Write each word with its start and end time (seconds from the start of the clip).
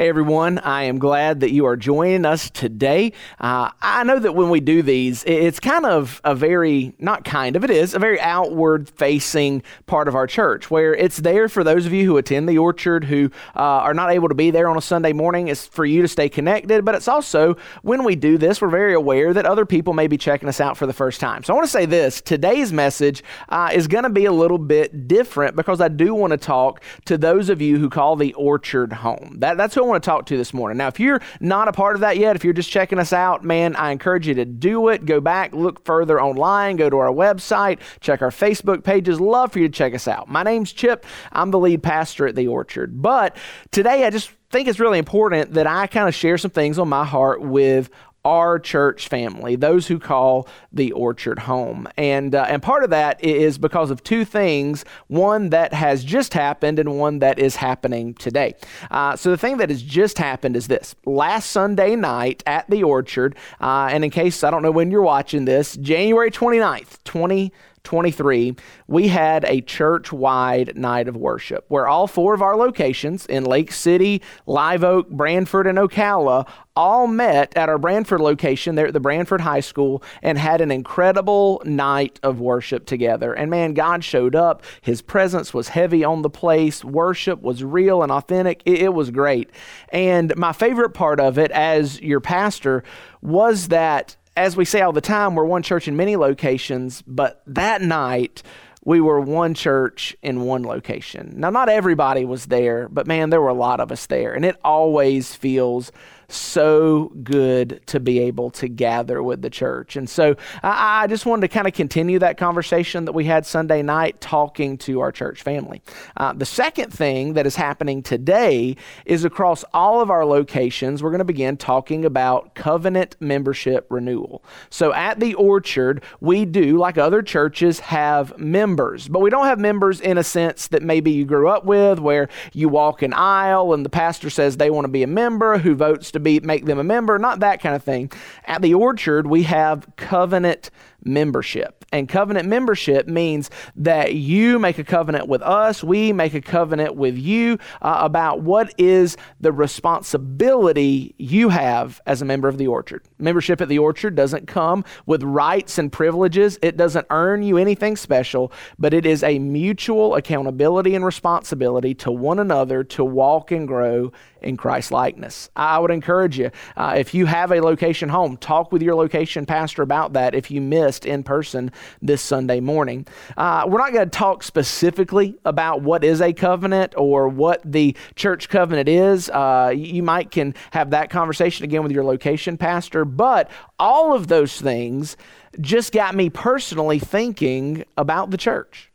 Hey 0.00 0.08
everyone, 0.08 0.58
I 0.60 0.84
am 0.84 0.98
glad 0.98 1.40
that 1.40 1.50
you 1.50 1.66
are 1.66 1.76
joining 1.76 2.24
us 2.24 2.48
today. 2.48 3.12
Uh, 3.38 3.70
I 3.82 4.02
know 4.04 4.18
that 4.18 4.34
when 4.34 4.48
we 4.48 4.60
do 4.60 4.80
these, 4.80 5.22
it's 5.24 5.60
kind 5.60 5.84
of 5.84 6.22
a 6.24 6.34
very, 6.34 6.94
not 6.98 7.22
kind 7.22 7.54
of, 7.54 7.64
it 7.64 7.70
is 7.70 7.92
a 7.92 7.98
very 7.98 8.18
outward 8.18 8.88
facing 8.88 9.62
part 9.84 10.08
of 10.08 10.14
our 10.14 10.26
church 10.26 10.70
where 10.70 10.94
it's 10.94 11.18
there 11.18 11.50
for 11.50 11.62
those 11.62 11.84
of 11.84 11.92
you 11.92 12.06
who 12.06 12.16
attend 12.16 12.48
the 12.48 12.56
orchard 12.56 13.04
who 13.04 13.30
uh, 13.54 13.58
are 13.60 13.92
not 13.92 14.10
able 14.10 14.30
to 14.30 14.34
be 14.34 14.50
there 14.50 14.70
on 14.70 14.78
a 14.78 14.80
Sunday 14.80 15.12
morning. 15.12 15.48
It's 15.48 15.66
for 15.66 15.84
you 15.84 16.00
to 16.00 16.08
stay 16.08 16.30
connected, 16.30 16.82
but 16.82 16.94
it's 16.94 17.06
also 17.06 17.58
when 17.82 18.02
we 18.02 18.16
do 18.16 18.38
this, 18.38 18.62
we're 18.62 18.70
very 18.70 18.94
aware 18.94 19.34
that 19.34 19.44
other 19.44 19.66
people 19.66 19.92
may 19.92 20.06
be 20.06 20.16
checking 20.16 20.48
us 20.48 20.62
out 20.62 20.78
for 20.78 20.86
the 20.86 20.94
first 20.94 21.20
time. 21.20 21.44
So 21.44 21.52
I 21.52 21.56
want 21.56 21.66
to 21.66 21.72
say 21.72 21.84
this 21.84 22.22
today's 22.22 22.72
message 22.72 23.22
uh, 23.50 23.68
is 23.74 23.86
going 23.86 24.04
to 24.04 24.08
be 24.08 24.24
a 24.24 24.32
little 24.32 24.56
bit 24.56 25.08
different 25.08 25.56
because 25.56 25.82
I 25.82 25.88
do 25.88 26.14
want 26.14 26.30
to 26.30 26.38
talk 26.38 26.82
to 27.04 27.18
those 27.18 27.50
of 27.50 27.60
you 27.60 27.76
who 27.76 27.90
call 27.90 28.16
the 28.16 28.32
orchard 28.32 28.94
home. 28.94 29.36
That, 29.40 29.58
that's 29.58 29.74
who 29.74 29.89
want 29.90 30.02
to 30.02 30.08
talk 30.08 30.26
to 30.26 30.36
this 30.36 30.54
morning. 30.54 30.78
Now, 30.78 30.88
if 30.88 30.98
you're 30.98 31.20
not 31.40 31.68
a 31.68 31.72
part 31.72 31.96
of 31.96 32.00
that 32.00 32.16
yet, 32.16 32.36
if 32.36 32.44
you're 32.44 32.52
just 32.52 32.70
checking 32.70 32.98
us 32.98 33.12
out, 33.12 33.44
man, 33.44 33.76
I 33.76 33.90
encourage 33.90 34.26
you 34.26 34.34
to 34.34 34.44
do 34.44 34.88
it. 34.88 35.04
Go 35.04 35.20
back, 35.20 35.52
look 35.52 35.84
further 35.84 36.20
online, 36.20 36.76
go 36.76 36.88
to 36.88 36.96
our 36.98 37.12
website, 37.12 37.80
check 38.00 38.22
our 38.22 38.30
Facebook 38.30 38.84
pages. 38.84 39.20
Love 39.20 39.52
for 39.52 39.58
you 39.58 39.68
to 39.68 39.72
check 39.72 39.94
us 39.94 40.08
out. 40.08 40.28
My 40.28 40.42
name's 40.42 40.72
Chip. 40.72 41.04
I'm 41.32 41.50
the 41.50 41.58
lead 41.58 41.82
pastor 41.82 42.26
at 42.26 42.36
the 42.36 42.46
Orchard. 42.46 43.02
But 43.02 43.36
today, 43.70 44.06
I 44.06 44.10
just 44.10 44.30
think 44.50 44.68
it's 44.68 44.80
really 44.80 44.98
important 44.98 45.54
that 45.54 45.66
I 45.66 45.86
kind 45.86 46.08
of 46.08 46.14
share 46.14 46.38
some 46.38 46.50
things 46.50 46.78
on 46.78 46.88
my 46.88 47.04
heart 47.04 47.40
with 47.42 47.90
our 48.24 48.58
church 48.58 49.08
family, 49.08 49.56
those 49.56 49.86
who 49.86 49.98
call 49.98 50.46
the 50.72 50.92
orchard 50.92 51.40
home. 51.40 51.88
And, 51.96 52.34
uh, 52.34 52.46
and 52.48 52.62
part 52.62 52.84
of 52.84 52.90
that 52.90 53.22
is 53.24 53.58
because 53.58 53.90
of 53.90 54.02
two 54.02 54.24
things 54.24 54.84
one 55.08 55.50
that 55.50 55.72
has 55.72 56.04
just 56.04 56.34
happened 56.34 56.78
and 56.78 56.98
one 56.98 57.20
that 57.20 57.38
is 57.38 57.56
happening 57.56 58.14
today. 58.14 58.54
Uh, 58.90 59.16
so, 59.16 59.30
the 59.30 59.38
thing 59.38 59.56
that 59.56 59.70
has 59.70 59.82
just 59.82 60.18
happened 60.18 60.56
is 60.56 60.68
this 60.68 60.94
last 61.06 61.50
Sunday 61.50 61.96
night 61.96 62.42
at 62.46 62.68
the 62.68 62.82
orchard, 62.82 63.36
uh, 63.60 63.88
and 63.90 64.04
in 64.04 64.10
case 64.10 64.44
I 64.44 64.50
don't 64.50 64.62
know 64.62 64.70
when 64.70 64.90
you're 64.90 65.02
watching 65.02 65.44
this, 65.44 65.76
January 65.76 66.30
29th, 66.30 67.02
20. 67.04 67.52
23, 67.84 68.56
we 68.86 69.08
had 69.08 69.44
a 69.44 69.60
church 69.60 70.12
wide 70.12 70.76
night 70.76 71.08
of 71.08 71.16
worship 71.16 71.64
where 71.68 71.88
all 71.88 72.06
four 72.06 72.34
of 72.34 72.42
our 72.42 72.56
locations 72.56 73.26
in 73.26 73.44
Lake 73.44 73.72
City, 73.72 74.22
Live 74.46 74.84
Oak, 74.84 75.08
Branford, 75.08 75.66
and 75.66 75.78
Ocala 75.78 76.46
all 76.76 77.06
met 77.06 77.54
at 77.56 77.68
our 77.68 77.78
Branford 77.78 78.20
location 78.20 78.74
there 78.74 78.86
at 78.86 78.92
the 78.92 79.00
Branford 79.00 79.40
High 79.40 79.60
School 79.60 80.02
and 80.22 80.38
had 80.38 80.60
an 80.60 80.70
incredible 80.70 81.60
night 81.64 82.20
of 82.22 82.40
worship 82.40 82.86
together. 82.86 83.32
And 83.32 83.50
man, 83.50 83.74
God 83.74 84.04
showed 84.04 84.34
up. 84.34 84.62
His 84.80 85.02
presence 85.02 85.52
was 85.52 85.68
heavy 85.68 86.04
on 86.04 86.22
the 86.22 86.30
place. 86.30 86.84
Worship 86.84 87.42
was 87.42 87.64
real 87.64 88.02
and 88.02 88.12
authentic. 88.12 88.62
It, 88.64 88.82
it 88.82 88.94
was 88.94 89.10
great. 89.10 89.50
And 89.92 90.34
my 90.36 90.52
favorite 90.52 90.90
part 90.90 91.20
of 91.20 91.38
it 91.38 91.50
as 91.50 92.00
your 92.00 92.20
pastor 92.20 92.82
was 93.20 93.68
that 93.68 94.16
as 94.36 94.56
we 94.56 94.64
say 94.64 94.80
all 94.80 94.92
the 94.92 95.00
time, 95.00 95.34
we're 95.34 95.44
one 95.44 95.62
church 95.62 95.88
in 95.88 95.96
many 95.96 96.16
locations, 96.16 97.02
but 97.02 97.42
that 97.46 97.82
night 97.82 98.42
we 98.84 99.00
were 99.00 99.20
one 99.20 99.54
church 99.54 100.16
in 100.22 100.42
one 100.42 100.62
location. 100.62 101.34
Now, 101.36 101.50
not 101.50 101.68
everybody 101.68 102.24
was 102.24 102.46
there, 102.46 102.88
but 102.88 103.06
man, 103.06 103.30
there 103.30 103.40
were 103.40 103.48
a 103.48 103.54
lot 103.54 103.80
of 103.80 103.92
us 103.92 104.06
there, 104.06 104.32
and 104.32 104.44
it 104.44 104.56
always 104.64 105.34
feels 105.34 105.92
so 106.34 107.12
good 107.22 107.80
to 107.86 108.00
be 108.00 108.20
able 108.20 108.50
to 108.52 108.68
gather 108.68 109.22
with 109.22 109.42
the 109.42 109.50
church. 109.50 109.96
And 109.96 110.08
so 110.08 110.36
I, 110.62 111.06
just 111.08 111.26
wanted 111.26 111.42
to 111.42 111.48
kind 111.48 111.66
of 111.66 111.72
continue 111.72 112.18
that 112.20 112.36
conversation 112.36 113.04
that 113.06 113.12
we 113.12 113.24
had 113.24 113.44
Sunday 113.44 113.82
night 113.82 114.20
talking 114.20 114.78
to 114.78 115.00
our 115.00 115.10
church 115.10 115.42
family. 115.42 115.82
Uh, 116.16 116.32
the 116.32 116.46
second 116.46 116.92
thing 116.92 117.34
that 117.34 117.46
is 117.46 117.56
happening 117.56 118.02
today 118.02 118.76
is 119.06 119.24
across 119.24 119.64
all 119.74 120.00
of 120.00 120.10
our 120.10 120.24
locations, 120.24 121.02
we're 121.02 121.10
going 121.10 121.18
to 121.18 121.24
begin 121.24 121.56
talking 121.56 122.04
about 122.04 122.54
covenant 122.54 123.16
membership 123.18 123.86
renewal. 123.90 124.44
So 124.68 124.92
at 124.94 125.18
the 125.18 125.34
Orchard, 125.34 126.04
we 126.20 126.44
do, 126.44 126.78
like 126.78 126.96
other 126.96 127.22
churches, 127.22 127.80
have 127.80 128.38
members, 128.38 129.08
but 129.08 129.20
we 129.20 129.30
don't 129.30 129.46
have 129.46 129.58
members 129.58 130.00
in 130.00 130.18
a 130.18 130.24
sense 130.24 130.68
that 130.68 130.82
maybe 130.82 131.10
you 131.10 131.24
grew 131.24 131.48
up 131.48 131.64
with, 131.64 131.98
where 131.98 132.28
you 132.52 132.68
walk 132.68 133.02
an 133.02 133.12
aisle 133.14 133.74
and 133.74 133.84
the 133.84 133.90
pastor 133.90 134.30
says 134.30 134.56
they 134.56 134.70
want 134.70 134.84
to 134.84 134.90
be 134.90 135.02
a 135.02 135.08
member 135.08 135.58
who 135.58 135.74
votes 135.74 136.10
to 136.12 136.19
be 136.20 136.40
make 136.40 136.64
them 136.64 136.78
a 136.78 136.84
member, 136.84 137.18
not 137.18 137.40
that 137.40 137.60
kind 137.60 137.74
of 137.74 137.82
thing. 137.82 138.10
At 138.44 138.62
the 138.62 138.74
Orchard, 138.74 139.26
we 139.26 139.44
have 139.44 139.86
covenant 139.96 140.70
membership. 141.04 141.84
And 141.92 142.08
covenant 142.08 142.48
membership 142.48 143.08
means 143.08 143.50
that 143.76 144.14
you 144.14 144.58
make 144.58 144.78
a 144.78 144.84
covenant 144.84 145.26
with 145.26 145.42
us, 145.42 145.82
we 145.82 146.12
make 146.12 146.34
a 146.34 146.40
covenant 146.40 146.94
with 146.94 147.18
you 147.18 147.58
uh, 147.82 147.98
about 148.02 148.42
what 148.42 148.72
is 148.78 149.16
the 149.40 149.50
responsibility 149.50 151.14
you 151.18 151.48
have 151.48 152.00
as 152.06 152.22
a 152.22 152.24
member 152.24 152.48
of 152.48 152.58
the 152.58 152.68
orchard. 152.68 153.02
Membership 153.18 153.60
at 153.60 153.68
the 153.68 153.78
orchard 153.78 154.14
doesn't 154.14 154.46
come 154.46 154.84
with 155.06 155.22
rights 155.24 155.78
and 155.78 155.90
privileges, 155.90 156.58
it 156.62 156.76
doesn't 156.76 157.06
earn 157.10 157.42
you 157.42 157.56
anything 157.56 157.96
special, 157.96 158.52
but 158.78 158.94
it 158.94 159.04
is 159.04 159.24
a 159.24 159.38
mutual 159.40 160.14
accountability 160.14 160.94
and 160.94 161.04
responsibility 161.04 161.94
to 161.94 162.12
one 162.12 162.38
another 162.38 162.84
to 162.84 163.04
walk 163.04 163.50
and 163.50 163.66
grow 163.66 164.12
in 164.42 164.56
Christ 164.56 164.90
likeness. 164.90 165.50
I 165.56 165.78
would 165.78 165.90
encourage 165.90 166.38
you, 166.38 166.50
uh, 166.76 166.94
if 166.96 167.14
you 167.14 167.26
have 167.26 167.52
a 167.52 167.60
location 167.60 168.08
home, 168.08 168.36
talk 168.36 168.72
with 168.72 168.82
your 168.82 168.94
location 168.94 169.46
pastor 169.46 169.82
about 169.82 170.12
that 170.14 170.34
if 170.34 170.50
you 170.50 170.60
missed 170.60 171.06
in 171.06 171.22
person 171.22 171.72
this 172.02 172.22
Sunday 172.22 172.60
morning. 172.60 173.06
Uh, 173.36 173.64
we're 173.66 173.78
not 173.78 173.92
going 173.92 174.08
to 174.08 174.18
talk 174.18 174.42
specifically 174.42 175.36
about 175.44 175.82
what 175.82 176.04
is 176.04 176.20
a 176.20 176.32
covenant 176.32 176.94
or 176.96 177.28
what 177.28 177.60
the 177.64 177.96
church 178.14 178.48
covenant 178.48 178.88
is. 178.88 179.28
Uh, 179.30 179.72
you 179.74 180.02
might 180.02 180.30
can 180.30 180.54
have 180.72 180.90
that 180.90 181.10
conversation 181.10 181.64
again 181.64 181.82
with 181.82 181.92
your 181.92 182.04
location 182.04 182.56
pastor, 182.56 183.04
but 183.04 183.50
all 183.78 184.14
of 184.14 184.28
those 184.28 184.60
things 184.60 185.16
just 185.60 185.92
got 185.92 186.14
me 186.14 186.30
personally 186.30 186.98
thinking 186.98 187.84
about 187.96 188.30
the 188.30 188.36
church 188.36 188.89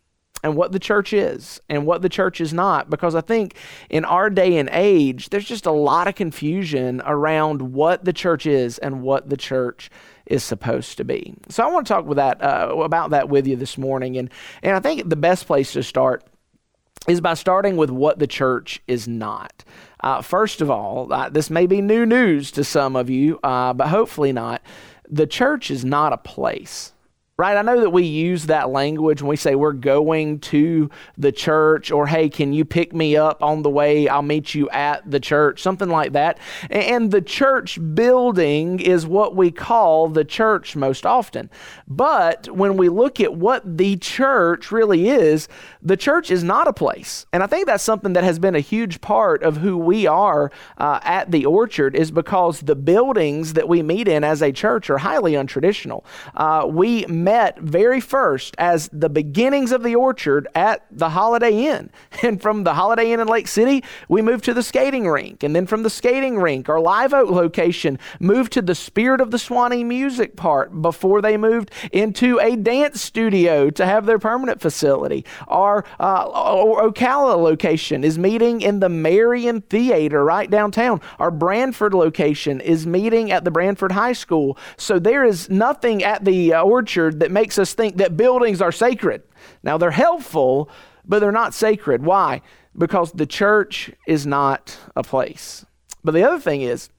and 0.45 0.55
what 0.55 0.71
the 0.71 0.79
church 0.79 1.11
is 1.11 1.59
and 1.69 1.87
what 1.87 2.03
the 2.03 2.09
church 2.09 2.39
is 2.39 2.53
not. 2.53 2.87
Because 2.87 3.15
I 3.15 3.21
think 3.21 3.55
in 3.89 4.05
our 4.05 4.29
day 4.29 4.57
and 4.57 4.69
age, 4.71 5.29
there's 5.29 5.47
just 5.47 5.65
a 5.65 5.71
lot 5.71 6.07
of 6.07 6.13
confusion 6.13 7.01
around 7.03 7.73
what 7.73 8.05
the 8.05 8.13
church 8.13 8.45
is 8.45 8.77
and 8.77 9.01
what 9.01 9.27
the 9.27 9.37
church 9.37 9.89
is 10.27 10.43
supposed 10.43 10.97
to 10.97 11.03
be. 11.03 11.33
So 11.49 11.63
I 11.63 11.71
want 11.71 11.87
to 11.87 11.93
talk 11.93 12.05
with 12.05 12.17
that 12.17 12.43
uh, 12.43 12.75
about 12.77 13.09
that 13.09 13.27
with 13.27 13.47
you 13.47 13.55
this 13.55 13.75
morning, 13.75 14.17
and 14.17 14.29
and 14.61 14.75
I 14.75 14.79
think 14.79 15.09
the 15.09 15.15
best 15.15 15.47
place 15.47 15.73
to 15.73 15.81
start 15.81 16.23
is 17.07 17.21
by 17.21 17.33
starting 17.33 17.75
with 17.75 17.89
what 17.89 18.19
the 18.19 18.27
church 18.27 18.83
is 18.87 19.07
not. 19.07 19.63
Uh, 20.01 20.21
first 20.21 20.61
of 20.61 20.69
all, 20.69 21.11
uh, 21.11 21.27
this 21.27 21.49
may 21.49 21.65
be 21.65 21.81
new 21.81 22.05
news 22.05 22.51
to 22.51 22.63
some 22.63 22.95
of 22.95 23.09
you, 23.09 23.39
uh, 23.43 23.73
but 23.73 23.87
hopefully 23.87 24.31
not. 24.31 24.61
The 25.09 25.25
church 25.25 25.71
is 25.71 25.83
not 25.83 26.13
a 26.13 26.17
place 26.17 26.93
right? 27.37 27.57
I 27.57 27.63
know 27.63 27.81
that 27.81 27.89
we 27.89 28.03
use 28.03 28.45
that 28.45 28.69
language 28.69 29.21
when 29.21 29.27
we 29.27 29.35
say 29.35 29.55
we're 29.55 29.73
going 29.73 30.39
to 30.39 30.89
the 31.17 31.33
church 31.33 31.91
or, 31.91 32.07
hey, 32.07 32.29
can 32.29 32.53
you 32.53 32.63
pick 32.63 32.93
me 32.93 33.17
up 33.17 33.43
on 33.43 33.61
the 33.61 33.69
way? 33.69 34.07
I'll 34.07 34.21
meet 34.21 34.55
you 34.55 34.69
at 34.69 35.09
the 35.11 35.19
church, 35.19 35.61
something 35.61 35.89
like 35.89 36.13
that. 36.13 36.39
And 36.69 37.11
the 37.11 37.21
church 37.21 37.77
building 37.93 38.79
is 38.79 39.05
what 39.05 39.35
we 39.35 39.51
call 39.51 40.07
the 40.07 40.23
church 40.23 40.77
most 40.77 41.05
often. 41.05 41.49
But 41.89 42.49
when 42.55 42.77
we 42.77 42.87
look 42.87 43.19
at 43.19 43.35
what 43.35 43.77
the 43.77 43.97
church 43.97 44.71
really 44.71 45.09
is, 45.09 45.49
the 45.81 45.97
church 45.97 46.31
is 46.31 46.41
not 46.41 46.69
a 46.69 46.73
place. 46.73 47.25
And 47.33 47.43
I 47.43 47.47
think 47.47 47.65
that's 47.65 47.83
something 47.83 48.13
that 48.13 48.23
has 48.23 48.39
been 48.39 48.55
a 48.55 48.61
huge 48.61 49.01
part 49.01 49.43
of 49.43 49.57
who 49.57 49.77
we 49.77 50.07
are 50.07 50.53
uh, 50.77 51.01
at 51.03 51.31
the 51.31 51.45
Orchard 51.45 51.97
is 51.97 52.11
because 52.11 52.61
the 52.61 52.77
buildings 52.77 53.53
that 53.53 53.67
we 53.67 53.83
meet 53.83 54.07
in 54.07 54.23
as 54.23 54.41
a 54.41 54.53
church 54.53 54.89
are 54.89 54.99
highly 54.99 55.33
untraditional. 55.33 56.05
Uh, 56.33 56.65
we 56.65 57.05
met 57.25 57.59
very 57.59 57.99
first 57.99 58.55
as 58.57 58.89
the 58.93 59.09
beginnings 59.09 59.73
of 59.73 59.83
the 59.83 59.95
orchard 59.95 60.47
at 60.55 60.85
the 60.91 61.09
Holiday 61.09 61.65
Inn. 61.65 61.89
And 62.23 62.41
from 62.41 62.63
the 62.63 62.73
Holiday 62.73 63.11
Inn 63.11 63.19
in 63.19 63.27
Lake 63.27 63.47
City, 63.47 63.83
we 64.07 64.21
moved 64.21 64.45
to 64.45 64.53
the 64.53 64.63
skating 64.63 65.07
rink. 65.07 65.43
And 65.43 65.55
then 65.55 65.67
from 65.67 65.83
the 65.83 65.89
skating 65.89 66.37
rink, 66.37 66.69
our 66.69 66.79
Live 66.79 67.13
Oak 67.13 67.29
location 67.29 67.99
moved 68.19 68.53
to 68.53 68.61
the 68.61 68.73
Spirit 68.73 69.21
of 69.21 69.31
the 69.31 69.37
Suwannee 69.37 69.83
music 69.83 70.35
park 70.35 70.71
before 70.81 71.21
they 71.21 71.37
moved 71.37 71.71
into 71.91 72.39
a 72.39 72.55
dance 72.55 73.01
studio 73.01 73.69
to 73.69 73.85
have 73.85 74.05
their 74.05 74.17
permanent 74.17 74.61
facility. 74.61 75.25
Our 75.47 75.83
uh, 75.99 76.25
Ocala 76.25 77.37
location 77.37 78.03
is 78.03 78.17
meeting 78.17 78.61
in 78.61 78.79
the 78.79 78.89
Marion 78.89 79.61
Theater 79.61 80.23
right 80.23 80.49
downtown. 80.49 81.01
Our 81.19 81.31
Branford 81.31 81.93
location 81.93 82.61
is 82.61 82.87
meeting 82.87 83.31
at 83.31 83.43
the 83.43 83.51
Branford 83.51 83.91
High 83.91 84.13
School. 84.13 84.57
So 84.77 84.99
there 84.99 85.23
is 85.23 85.49
nothing 85.49 86.03
at 86.03 86.25
the 86.25 86.53
uh, 86.53 86.63
that 87.19 87.31
makes 87.31 87.57
us 87.57 87.73
think 87.73 87.97
that 87.97 88.17
buildings 88.17 88.61
are 88.61 88.71
sacred. 88.71 89.23
Now, 89.63 89.77
they're 89.77 89.91
helpful, 89.91 90.69
but 91.05 91.19
they're 91.19 91.31
not 91.31 91.53
sacred. 91.53 92.03
Why? 92.03 92.41
Because 92.77 93.11
the 93.11 93.25
church 93.25 93.91
is 94.07 94.25
not 94.25 94.77
a 94.95 95.03
place. 95.03 95.65
But 96.03 96.13
the 96.13 96.23
other 96.23 96.39
thing 96.39 96.61
is, 96.61 96.89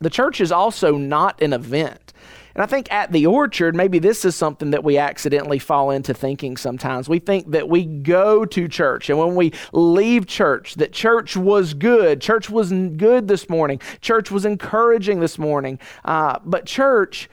the 0.00 0.10
church 0.10 0.40
is 0.40 0.50
also 0.50 0.96
not 0.96 1.40
an 1.40 1.52
event. 1.52 2.12
And 2.54 2.62
I 2.62 2.66
think 2.66 2.92
at 2.92 3.12
the 3.12 3.26
orchard, 3.26 3.74
maybe 3.74 3.98
this 3.98 4.24
is 4.24 4.36
something 4.36 4.72
that 4.72 4.84
we 4.84 4.98
accidentally 4.98 5.58
fall 5.58 5.90
into 5.90 6.12
thinking 6.12 6.56
sometimes. 6.56 7.08
We 7.08 7.18
think 7.18 7.50
that 7.52 7.68
we 7.68 7.84
go 7.86 8.44
to 8.44 8.68
church, 8.68 9.08
and 9.08 9.18
when 9.18 9.34
we 9.34 9.52
leave 9.72 10.26
church, 10.26 10.74
that 10.74 10.92
church 10.92 11.36
was 11.36 11.72
good. 11.72 12.20
Church 12.20 12.50
was 12.50 12.70
good 12.70 13.26
this 13.26 13.48
morning. 13.48 13.80
Church 14.00 14.30
was 14.30 14.44
encouraging 14.44 15.20
this 15.20 15.38
morning. 15.38 15.78
Uh, 16.04 16.38
but 16.44 16.66
church 16.66 17.30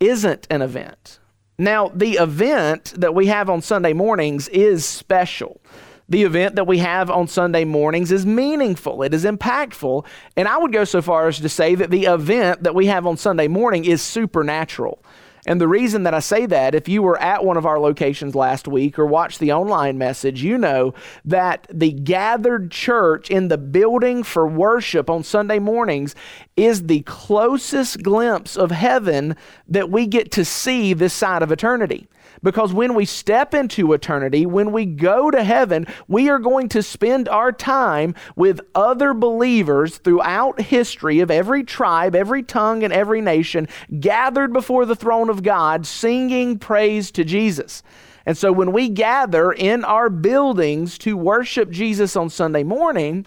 isn't 0.00 0.46
an 0.50 0.60
event. 0.60 1.18
Now, 1.62 1.92
the 1.94 2.14
event 2.14 2.92
that 2.96 3.14
we 3.14 3.28
have 3.28 3.48
on 3.48 3.62
Sunday 3.62 3.92
mornings 3.92 4.48
is 4.48 4.84
special. 4.84 5.60
The 6.08 6.24
event 6.24 6.56
that 6.56 6.66
we 6.66 6.78
have 6.78 7.08
on 7.08 7.28
Sunday 7.28 7.64
mornings 7.64 8.10
is 8.10 8.26
meaningful, 8.26 9.04
it 9.04 9.14
is 9.14 9.24
impactful, 9.24 10.04
and 10.36 10.48
I 10.48 10.58
would 10.58 10.72
go 10.72 10.82
so 10.82 11.00
far 11.00 11.28
as 11.28 11.38
to 11.38 11.48
say 11.48 11.76
that 11.76 11.90
the 11.90 12.06
event 12.06 12.64
that 12.64 12.74
we 12.74 12.86
have 12.86 13.06
on 13.06 13.16
Sunday 13.16 13.46
morning 13.46 13.84
is 13.84 14.02
supernatural. 14.02 15.04
And 15.44 15.60
the 15.60 15.66
reason 15.66 16.04
that 16.04 16.14
I 16.14 16.20
say 16.20 16.46
that, 16.46 16.74
if 16.74 16.88
you 16.88 17.02
were 17.02 17.20
at 17.20 17.44
one 17.44 17.56
of 17.56 17.66
our 17.66 17.80
locations 17.80 18.36
last 18.36 18.68
week 18.68 18.96
or 18.96 19.06
watched 19.06 19.40
the 19.40 19.52
online 19.52 19.98
message, 19.98 20.42
you 20.42 20.56
know 20.56 20.94
that 21.24 21.66
the 21.72 21.90
gathered 21.90 22.70
church 22.70 23.28
in 23.28 23.48
the 23.48 23.58
building 23.58 24.22
for 24.22 24.46
worship 24.46 25.10
on 25.10 25.24
Sunday 25.24 25.58
mornings 25.58 26.14
is 26.56 26.86
the 26.86 27.00
closest 27.00 28.04
glimpse 28.04 28.56
of 28.56 28.70
heaven 28.70 29.34
that 29.66 29.90
we 29.90 30.06
get 30.06 30.30
to 30.32 30.44
see 30.44 30.92
this 30.92 31.12
side 31.12 31.42
of 31.42 31.50
eternity. 31.50 32.06
Because 32.42 32.72
when 32.72 32.94
we 32.94 33.04
step 33.04 33.54
into 33.54 33.92
eternity, 33.92 34.46
when 34.46 34.72
we 34.72 34.86
go 34.86 35.30
to 35.30 35.42
heaven, 35.42 35.86
we 36.08 36.28
are 36.28 36.38
going 36.38 36.68
to 36.70 36.82
spend 36.82 37.28
our 37.28 37.52
time 37.52 38.14
with 38.36 38.60
other 38.74 39.14
believers 39.14 39.98
throughout 39.98 40.60
history 40.60 41.20
of 41.20 41.30
every 41.30 41.64
tribe, 41.64 42.14
every 42.14 42.42
tongue, 42.42 42.82
and 42.82 42.92
every 42.92 43.20
nation 43.20 43.68
gathered 44.00 44.52
before 44.52 44.86
the 44.86 44.96
throne 44.96 45.30
of 45.30 45.42
God, 45.42 45.86
singing 45.86 46.58
praise 46.58 47.10
to 47.12 47.24
Jesus. 47.24 47.82
And 48.24 48.36
so 48.36 48.52
when 48.52 48.72
we 48.72 48.88
gather 48.88 49.52
in 49.52 49.84
our 49.84 50.08
buildings 50.08 50.96
to 50.98 51.16
worship 51.16 51.70
Jesus 51.70 52.14
on 52.16 52.30
Sunday 52.30 52.62
morning, 52.62 53.26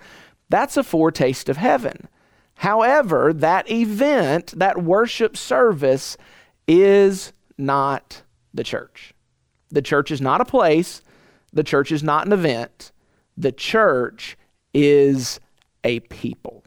that's 0.49 0.77
a 0.77 0.83
foretaste 0.83 1.49
of 1.49 1.57
heaven. 1.57 2.07
However, 2.55 3.33
that 3.33 3.69
event, 3.69 4.53
that 4.57 4.81
worship 4.81 5.35
service, 5.35 6.17
is 6.67 7.33
not 7.57 8.23
the 8.55 8.63
church. 8.63 9.13
The 9.69 9.81
church 9.81 10.09
is 10.09 10.21
not 10.21 10.41
a 10.41 10.45
place, 10.45 11.01
the 11.53 11.63
church 11.63 11.91
is 11.91 12.03
not 12.03 12.25
an 12.25 12.33
event. 12.33 12.91
The 13.37 13.51
church 13.51 14.37
is 14.73 15.39
a 15.83 15.99
people. 16.01 16.63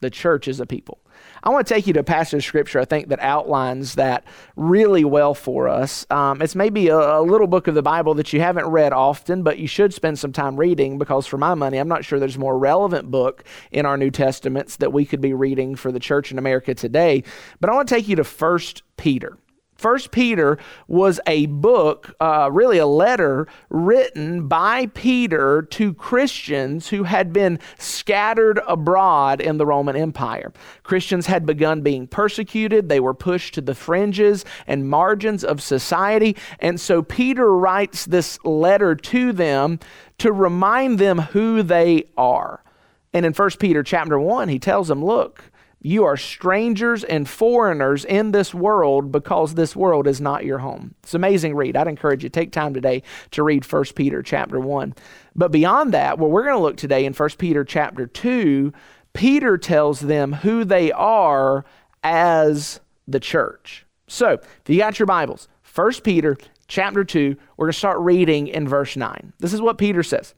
The 0.00 0.10
church 0.10 0.46
is 0.46 0.60
a 0.60 0.66
people. 0.66 0.98
I 1.42 1.50
want 1.50 1.66
to 1.66 1.74
take 1.74 1.86
you 1.86 1.92
to 1.94 2.00
a 2.00 2.04
passage 2.04 2.38
of 2.38 2.44
scripture 2.44 2.80
I 2.80 2.84
think 2.84 3.08
that 3.08 3.20
outlines 3.20 3.94
that 3.94 4.24
really 4.56 5.04
well 5.04 5.34
for 5.34 5.68
us. 5.68 6.06
Um, 6.10 6.42
it's 6.42 6.54
maybe 6.54 6.88
a, 6.88 6.96
a, 6.96 7.22
little 7.22 7.46
book 7.46 7.68
of 7.68 7.74
the 7.74 7.82
Bible 7.82 8.14
that 8.14 8.32
you 8.32 8.40
haven't 8.40 8.66
read 8.66 8.92
often, 8.92 9.42
but 9.42 9.58
you 9.58 9.66
should 9.66 9.94
spend 9.94 10.18
some 10.18 10.32
time 10.32 10.56
reading 10.56 10.98
because, 10.98 11.26
for 11.26 11.38
my 11.38 11.54
money, 11.54 11.78
I'm 11.78 11.88
not 11.88 12.04
sure 12.04 12.18
there's 12.18 12.36
a 12.36 12.40
more 12.40 12.58
relevant 12.58 13.10
book 13.10 13.44
in 13.70 13.86
our 13.86 13.96
New 13.96 14.10
Testaments 14.10 14.76
that 14.76 14.92
we 14.92 15.04
could 15.04 15.20
be 15.20 15.32
reading 15.32 15.74
for 15.74 15.92
the 15.92 16.00
church 16.00 16.30
in 16.32 16.38
America 16.38 16.74
today. 16.74 17.22
But 17.60 17.70
I 17.70 17.74
want 17.74 17.88
to 17.88 17.94
take 17.94 18.08
you 18.08 18.16
to 18.16 18.24
First 18.24 18.82
Peter. 18.96 19.38
First 19.78 20.10
Peter 20.10 20.58
was 20.88 21.20
a 21.24 21.46
book, 21.46 22.12
uh, 22.18 22.50
really 22.52 22.78
a 22.78 22.86
letter 22.86 23.46
written 23.70 24.48
by 24.48 24.86
Peter 24.86 25.62
to 25.70 25.94
Christians 25.94 26.88
who 26.88 27.04
had 27.04 27.32
been 27.32 27.60
scattered 27.78 28.60
abroad 28.66 29.40
in 29.40 29.56
the 29.56 29.64
Roman 29.64 29.94
Empire. 29.94 30.52
Christians 30.82 31.26
had 31.26 31.46
begun 31.46 31.82
being 31.82 32.08
persecuted, 32.08 32.88
they 32.88 32.98
were 32.98 33.14
pushed 33.14 33.54
to 33.54 33.60
the 33.60 33.74
fringes 33.74 34.44
and 34.66 34.90
margins 34.90 35.44
of 35.44 35.62
society. 35.62 36.36
And 36.58 36.80
so 36.80 37.00
Peter 37.00 37.54
writes 37.56 38.04
this 38.04 38.36
letter 38.44 38.96
to 38.96 39.32
them 39.32 39.78
to 40.18 40.32
remind 40.32 40.98
them 40.98 41.18
who 41.18 41.62
they 41.62 42.08
are. 42.16 42.64
And 43.12 43.24
in 43.24 43.32
1 43.32 43.50
Peter 43.60 43.84
chapter 43.84 44.18
1, 44.18 44.48
he 44.48 44.58
tells 44.58 44.88
them, 44.88 45.04
Look, 45.04 45.47
you 45.80 46.04
are 46.04 46.16
strangers 46.16 47.04
and 47.04 47.28
foreigners 47.28 48.04
in 48.04 48.32
this 48.32 48.52
world 48.52 49.12
because 49.12 49.54
this 49.54 49.76
world 49.76 50.08
is 50.08 50.20
not 50.20 50.44
your 50.44 50.58
home. 50.58 50.94
It's 51.04 51.14
amazing 51.14 51.54
read. 51.54 51.76
I'd 51.76 51.86
encourage 51.86 52.24
you 52.24 52.30
take 52.30 52.50
time 52.50 52.74
today 52.74 53.02
to 53.32 53.44
read 53.44 53.70
1 53.70 53.84
Peter 53.94 54.22
chapter 54.22 54.58
1. 54.58 54.94
But 55.36 55.52
beyond 55.52 55.94
that, 55.94 56.18
where 56.18 56.28
we're 56.28 56.42
going 56.42 56.56
to 56.56 56.62
look 56.62 56.76
today 56.76 57.04
in 57.04 57.12
1 57.12 57.30
Peter 57.38 57.64
chapter 57.64 58.06
2, 58.06 58.72
Peter 59.12 59.56
tells 59.56 60.00
them 60.00 60.32
who 60.32 60.64
they 60.64 60.90
are 60.92 61.64
as 62.02 62.80
the 63.06 63.20
church. 63.20 63.86
So, 64.08 64.32
if 64.32 64.62
you 64.66 64.78
got 64.78 64.98
your 64.98 65.06
Bibles, 65.06 65.48
1 65.74 65.92
Peter 66.02 66.36
chapter 66.66 67.04
2, 67.04 67.36
we're 67.56 67.66
going 67.66 67.72
to 67.72 67.78
start 67.78 67.98
reading 68.00 68.48
in 68.48 68.66
verse 68.66 68.96
9. 68.96 69.32
This 69.38 69.52
is 69.52 69.60
what 69.60 69.78
Peter 69.78 70.02
says. 70.02 70.34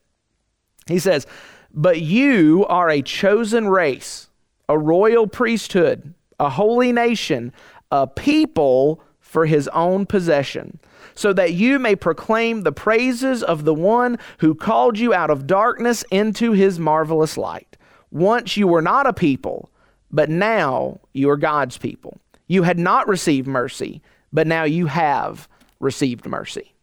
He 0.87 0.99
says, 0.99 1.27
But 1.73 2.01
you 2.01 2.67
are 2.69 2.91
a 2.91 3.01
chosen 3.01 3.69
race 3.69 4.30
a 4.71 4.79
royal 4.79 5.27
priesthood, 5.27 6.15
a 6.39 6.49
holy 6.49 6.93
nation, 6.93 7.53
a 7.91 8.07
people 8.07 9.03
for 9.19 9.45
his 9.45 9.67
own 9.69 10.07
possession, 10.07 10.79
so 11.17 11.33
that 11.33 11.55
you 11.55 11.81
may 11.81 11.97
proclaim 11.97 12.63
the 12.63 12.71
praises 12.71 13.43
of 13.43 13.65
the 13.65 13.75
one 13.75 14.17
who 14.39 14.55
called 14.55 14.97
you 14.97 15.13
out 15.13 15.29
of 15.29 15.49
darkness 15.49 16.05
into 16.13 16.53
his 16.53 16.79
marvelous 16.79 17.37
light. 17.37 17.77
Once 18.13 18.57
you 18.57 18.69
were 18.69 18.81
not 18.81 19.09
a 19.09 19.13
people, 19.13 19.69
but 20.13 20.31
now 20.31 21.01
you 21.15 21.29
are 21.29 21.37
God's 21.37 21.77
people. 21.77 22.17
You 22.47 22.63
had 22.63 22.79
not 22.79 23.09
received 23.09 23.49
mercy, 23.49 24.01
but 24.33 24.47
now 24.47 24.63
you 24.63 24.87
have 24.87 25.49
received 25.81 26.27
mercy. 26.27 26.75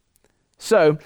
So, 0.57 0.98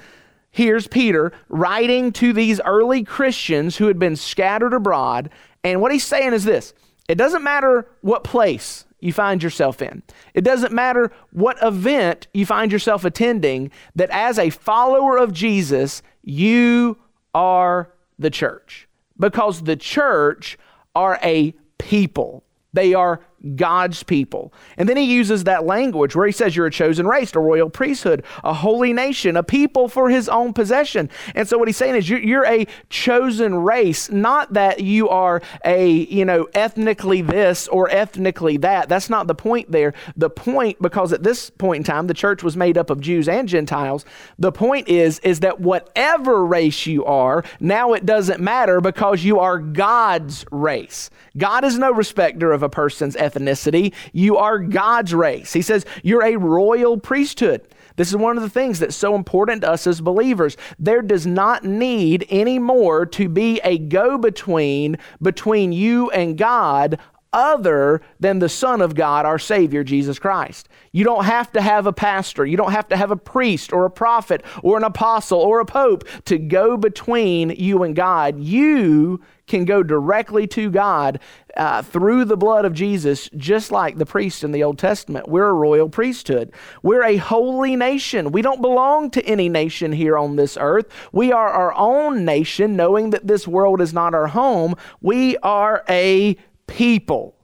here's 0.49 0.87
Peter 0.87 1.31
writing 1.47 2.11
to 2.13 2.33
these 2.33 2.59
early 2.61 3.03
Christians 3.03 3.77
who 3.77 3.85
had 3.85 3.99
been 3.99 4.15
scattered 4.15 4.73
abroad 4.73 5.29
and 5.63 5.81
what 5.81 5.91
he's 5.91 6.05
saying 6.05 6.33
is 6.33 6.43
this. 6.43 6.73
It 7.07 7.15
doesn't 7.15 7.43
matter 7.43 7.87
what 8.01 8.23
place 8.23 8.85
you 8.99 9.11
find 9.11 9.41
yourself 9.41 9.81
in, 9.81 10.03
it 10.33 10.43
doesn't 10.43 10.73
matter 10.73 11.11
what 11.31 11.57
event 11.61 12.27
you 12.33 12.45
find 12.45 12.71
yourself 12.71 13.03
attending, 13.03 13.71
that 13.95 14.09
as 14.11 14.37
a 14.37 14.49
follower 14.49 15.17
of 15.17 15.33
Jesus, 15.33 16.03
you 16.23 16.97
are 17.33 17.91
the 18.19 18.29
church. 18.29 18.87
Because 19.19 19.63
the 19.63 19.75
church 19.75 20.57
are 20.95 21.19
a 21.23 21.53
people, 21.77 22.43
they 22.73 22.93
are 22.93 23.21
God's 23.55 24.03
people. 24.03 24.53
And 24.77 24.87
then 24.87 24.97
he 24.97 25.03
uses 25.03 25.45
that 25.45 25.65
language 25.65 26.15
where 26.15 26.25
he 26.25 26.31
says, 26.31 26.55
You're 26.55 26.67
a 26.67 26.71
chosen 26.71 27.07
race, 27.07 27.33
a 27.35 27.39
royal 27.39 27.69
priesthood, 27.69 28.23
a 28.43 28.53
holy 28.53 28.93
nation, 28.93 29.35
a 29.35 29.43
people 29.43 29.87
for 29.87 30.09
his 30.09 30.29
own 30.29 30.53
possession. 30.53 31.09
And 31.33 31.47
so 31.47 31.57
what 31.57 31.67
he's 31.67 31.77
saying 31.77 31.95
is, 31.95 32.09
You're, 32.09 32.41
a 32.45 32.65
chosen 32.89 33.55
race, 33.55 34.09
not 34.09 34.53
that 34.53 34.81
you 34.81 35.07
are 35.09 35.41
a, 35.63 35.87
you 35.87 36.25
know, 36.25 36.47
ethnically 36.53 37.21
this 37.21 37.67
or 37.67 37.89
ethnically 37.89 38.57
that. 38.57 38.89
That's 38.89 39.09
not 39.09 39.27
the 39.27 39.35
point 39.35 39.71
there. 39.71 39.93
The 40.17 40.29
point, 40.29 40.81
because 40.81 41.13
at 41.13 41.23
this 41.23 41.49
point 41.49 41.77
in 41.77 41.83
time, 41.83 42.07
the 42.07 42.13
church 42.13 42.43
was 42.43 42.57
made 42.57 42.77
up 42.77 42.89
of 42.89 42.99
Jews 42.99 43.29
and 43.29 43.47
Gentiles, 43.47 44.05
the 44.39 44.51
point 44.51 44.87
is, 44.87 45.19
is 45.19 45.41
that 45.41 45.59
whatever 45.59 46.45
race 46.45 46.85
you 46.87 47.05
are, 47.05 47.43
now 47.59 47.93
it 47.93 48.05
doesn't 48.05 48.41
matter 48.41 48.81
because 48.81 49.23
you 49.23 49.39
are 49.39 49.59
God's 49.59 50.45
race. 50.51 51.09
God 51.37 51.63
is 51.63 51.77
no 51.77 51.91
respecter 51.91 52.51
of 52.51 52.63
a 52.63 52.69
person's 52.69 53.15
ethnicity 53.15 53.30
ethnicity. 53.31 53.93
You 54.13 54.37
are 54.37 54.59
God's 54.59 55.13
race. 55.13 55.53
He 55.53 55.61
says 55.61 55.85
you're 56.03 56.23
a 56.23 56.37
royal 56.37 56.97
priesthood. 56.97 57.67
This 57.95 58.09
is 58.09 58.15
one 58.15 58.37
of 58.37 58.43
the 58.43 58.49
things 58.49 58.79
that's 58.79 58.95
so 58.95 59.15
important 59.15 59.61
to 59.61 59.71
us 59.71 59.85
as 59.85 60.01
believers. 60.01 60.57
There 60.79 61.01
does 61.01 61.27
not 61.27 61.63
need 61.63 62.25
anymore 62.29 63.05
to 63.07 63.29
be 63.29 63.59
a 63.63 63.77
go 63.77 64.17
between 64.17 64.97
between 65.21 65.71
you 65.71 66.09
and 66.11 66.37
God 66.37 66.99
other 67.33 68.01
than 68.19 68.39
the 68.39 68.49
Son 68.49 68.81
of 68.81 68.95
God, 68.95 69.25
our 69.25 69.39
Savior, 69.39 69.83
Jesus 69.83 70.19
Christ. 70.19 70.67
You 70.91 71.03
don't 71.03 71.25
have 71.25 71.51
to 71.53 71.61
have 71.61 71.87
a 71.87 71.93
pastor, 71.93 72.45
you 72.45 72.57
don't 72.57 72.71
have 72.71 72.89
to 72.89 72.97
have 72.97 73.11
a 73.11 73.15
priest 73.15 73.71
or 73.71 73.85
a 73.85 73.89
prophet 73.89 74.43
or 74.63 74.77
an 74.77 74.83
apostle 74.83 75.39
or 75.39 75.59
a 75.59 75.65
pope 75.65 76.07
to 76.25 76.37
go 76.37 76.77
between 76.77 77.51
you 77.51 77.83
and 77.83 77.95
God. 77.95 78.39
You 78.39 79.21
can 79.47 79.65
go 79.65 79.83
directly 79.83 80.47
to 80.47 80.69
God 80.69 81.19
uh, 81.57 81.81
through 81.81 82.23
the 82.23 82.37
blood 82.37 82.63
of 82.63 82.73
Jesus, 82.73 83.29
just 83.35 83.71
like 83.71 83.97
the 83.97 84.05
priest 84.05 84.43
in 84.43 84.51
the 84.51 84.63
Old 84.63 84.79
Testament. 84.79 85.27
We're 85.27 85.49
a 85.49 85.53
royal 85.53 85.89
priesthood. 85.89 86.53
We're 86.83 87.03
a 87.03 87.17
holy 87.17 87.75
nation. 87.75 88.31
We 88.31 88.41
don't 88.41 88.61
belong 88.61 89.11
to 89.11 89.25
any 89.25 89.49
nation 89.49 89.91
here 89.91 90.17
on 90.17 90.37
this 90.37 90.57
earth. 90.59 90.87
We 91.11 91.33
are 91.33 91.49
our 91.49 91.73
own 91.75 92.23
nation, 92.23 92.77
knowing 92.77 93.09
that 93.09 93.27
this 93.27 93.45
world 93.47 93.81
is 93.81 93.93
not 93.93 94.13
our 94.13 94.27
home. 94.27 94.75
We 95.01 95.35
are 95.37 95.83
a 95.89 96.37
people 96.71 97.35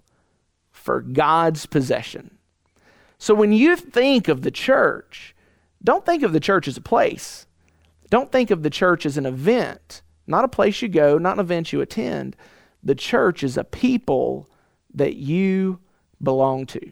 for 0.72 1.02
God's 1.02 1.66
possession. 1.66 2.38
So 3.18 3.36
when 3.36 3.52
you 3.52 3.76
think 3.76 4.30
of 4.30 4.42
the 4.42 4.52
church, 4.52 5.36
don't 5.84 6.06
think 6.06 6.24
of 6.24 6.32
the 6.32 6.40
church 6.40 6.68
as 6.68 6.78
a 6.78 6.82
place. 6.82 7.46
Don't 8.10 8.32
think 8.32 8.52
of 8.52 8.64
the 8.64 8.70
church 8.70 9.06
as 9.06 9.18
an 9.18 9.26
event, 9.26 10.02
not 10.28 10.46
a 10.46 10.48
place 10.48 10.82
you 10.82 10.88
go, 10.88 11.18
not 11.18 11.34
an 11.34 11.40
event 11.42 11.74
you 11.74 11.82
attend. 11.82 12.38
The 12.82 12.96
church 12.96 13.44
is 13.44 13.58
a 13.58 13.66
people 13.66 14.50
that 14.94 15.16
you 15.18 15.80
belong 16.24 16.66
to. 16.68 16.92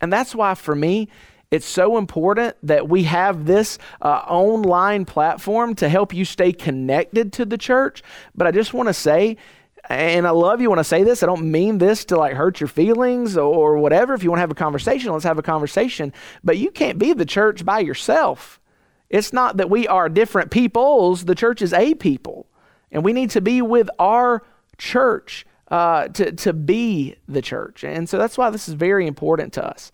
And 0.00 0.10
that's 0.10 0.34
why, 0.34 0.54
for 0.54 0.74
me, 0.74 1.08
it's 1.50 1.66
so 1.66 1.98
important 1.98 2.56
that 2.62 2.88
we 2.88 3.04
have 3.04 3.44
this 3.44 3.78
uh, 4.00 4.22
online 4.26 5.04
platform 5.04 5.74
to 5.76 5.88
help 5.88 6.14
you 6.14 6.24
stay 6.24 6.52
connected 6.52 7.34
to 7.34 7.44
the 7.44 7.58
church. 7.58 8.02
But 8.34 8.46
I 8.46 8.50
just 8.50 8.72
want 8.72 8.88
to 8.88 8.94
say, 8.94 9.36
and 9.88 10.26
I 10.26 10.30
love 10.30 10.60
you 10.60 10.70
when 10.70 10.78
I 10.78 10.82
say 10.82 11.02
this. 11.02 11.22
I 11.22 11.26
don't 11.26 11.50
mean 11.50 11.78
this 11.78 12.04
to 12.06 12.16
like 12.16 12.34
hurt 12.34 12.60
your 12.60 12.68
feelings 12.68 13.36
or 13.36 13.78
whatever. 13.78 14.14
If 14.14 14.22
you 14.22 14.30
want 14.30 14.38
to 14.38 14.42
have 14.42 14.50
a 14.50 14.54
conversation, 14.54 15.12
let's 15.12 15.24
have 15.24 15.38
a 15.38 15.42
conversation. 15.42 16.12
But 16.42 16.58
you 16.58 16.70
can't 16.70 16.98
be 16.98 17.12
the 17.12 17.24
church 17.24 17.64
by 17.64 17.80
yourself. 17.80 18.60
It's 19.08 19.32
not 19.32 19.56
that 19.58 19.70
we 19.70 19.86
are 19.86 20.08
different 20.08 20.50
peoples, 20.50 21.24
the 21.24 21.34
church 21.34 21.62
is 21.62 21.72
a 21.72 21.94
people. 21.94 22.46
And 22.90 23.04
we 23.04 23.12
need 23.12 23.30
to 23.30 23.40
be 23.40 23.62
with 23.62 23.88
our 23.98 24.42
church 24.78 25.46
uh, 25.68 26.08
to, 26.08 26.32
to 26.32 26.52
be 26.52 27.16
the 27.28 27.42
church. 27.42 27.84
And 27.84 28.08
so 28.08 28.18
that's 28.18 28.38
why 28.38 28.50
this 28.50 28.68
is 28.68 28.74
very 28.74 29.06
important 29.06 29.52
to 29.54 29.64
us. 29.64 29.92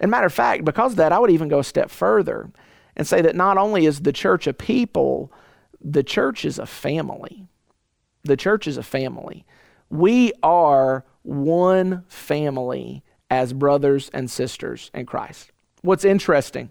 And 0.00 0.10
matter 0.10 0.26
of 0.26 0.32
fact, 0.32 0.64
because 0.64 0.92
of 0.92 0.96
that, 0.96 1.12
I 1.12 1.18
would 1.18 1.30
even 1.30 1.48
go 1.48 1.60
a 1.60 1.64
step 1.64 1.90
further 1.90 2.50
and 2.96 3.06
say 3.06 3.22
that 3.22 3.36
not 3.36 3.56
only 3.56 3.86
is 3.86 4.00
the 4.00 4.12
church 4.12 4.46
a 4.46 4.52
people, 4.52 5.32
the 5.80 6.02
church 6.02 6.44
is 6.44 6.58
a 6.58 6.66
family. 6.66 7.46
The 8.24 8.36
church 8.36 8.66
is 8.66 8.76
a 8.76 8.82
family. 8.82 9.44
We 9.90 10.32
are 10.42 11.04
one 11.22 12.04
family 12.08 13.02
as 13.30 13.52
brothers 13.52 14.10
and 14.12 14.30
sisters 14.30 14.90
in 14.94 15.06
Christ. 15.06 15.50
What's 15.82 16.04
interesting 16.04 16.70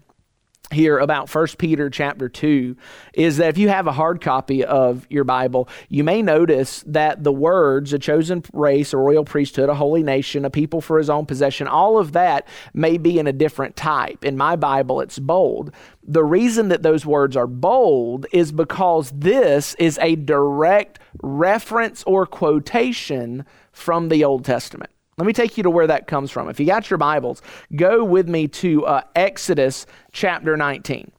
here 0.70 0.98
about 0.98 1.32
1 1.32 1.46
Peter 1.58 1.90
chapter 1.90 2.28
2 2.28 2.76
is 3.12 3.36
that 3.36 3.48
if 3.48 3.58
you 3.58 3.68
have 3.68 3.86
a 3.86 3.92
hard 3.92 4.20
copy 4.20 4.64
of 4.64 5.06
your 5.10 5.24
Bible, 5.24 5.68
you 5.88 6.02
may 6.02 6.22
notice 6.22 6.82
that 6.86 7.22
the 7.22 7.32
words, 7.32 7.92
a 7.92 7.98
chosen 7.98 8.42
race, 8.52 8.92
a 8.92 8.96
royal 8.96 9.24
priesthood, 9.24 9.68
a 9.68 9.74
holy 9.74 10.02
nation, 10.02 10.44
a 10.44 10.50
people 10.50 10.80
for 10.80 10.98
his 10.98 11.10
own 11.10 11.26
possession, 11.26 11.66
all 11.68 11.98
of 11.98 12.12
that 12.12 12.48
may 12.72 12.96
be 12.96 13.18
in 13.18 13.26
a 13.26 13.32
different 13.32 13.76
type. 13.76 14.24
In 14.24 14.36
my 14.36 14.56
Bible, 14.56 15.00
it's 15.00 15.18
bold. 15.18 15.72
The 16.02 16.24
reason 16.24 16.68
that 16.68 16.82
those 16.82 17.04
words 17.04 17.36
are 17.36 17.46
bold 17.46 18.26
is 18.32 18.50
because 18.50 19.10
this 19.10 19.74
is 19.74 19.98
a 20.00 20.16
direct 20.16 20.98
reference 21.22 22.02
or 22.04 22.26
quotation 22.26 23.44
from 23.72 24.08
the 24.08 24.24
Old 24.24 24.44
Testament. 24.44 24.90
Let 25.18 25.26
me 25.26 25.32
take 25.32 25.56
you 25.56 25.62
to 25.64 25.70
where 25.70 25.86
that 25.86 26.06
comes 26.06 26.30
from. 26.30 26.48
If 26.48 26.58
you 26.58 26.66
got 26.66 26.88
your 26.88 26.98
Bibles, 26.98 27.42
go 27.76 28.02
with 28.02 28.28
me 28.28 28.48
to 28.48 28.86
uh, 28.86 29.02
Exodus 29.14 29.86
chapter 30.12 30.56
19. 30.56 31.12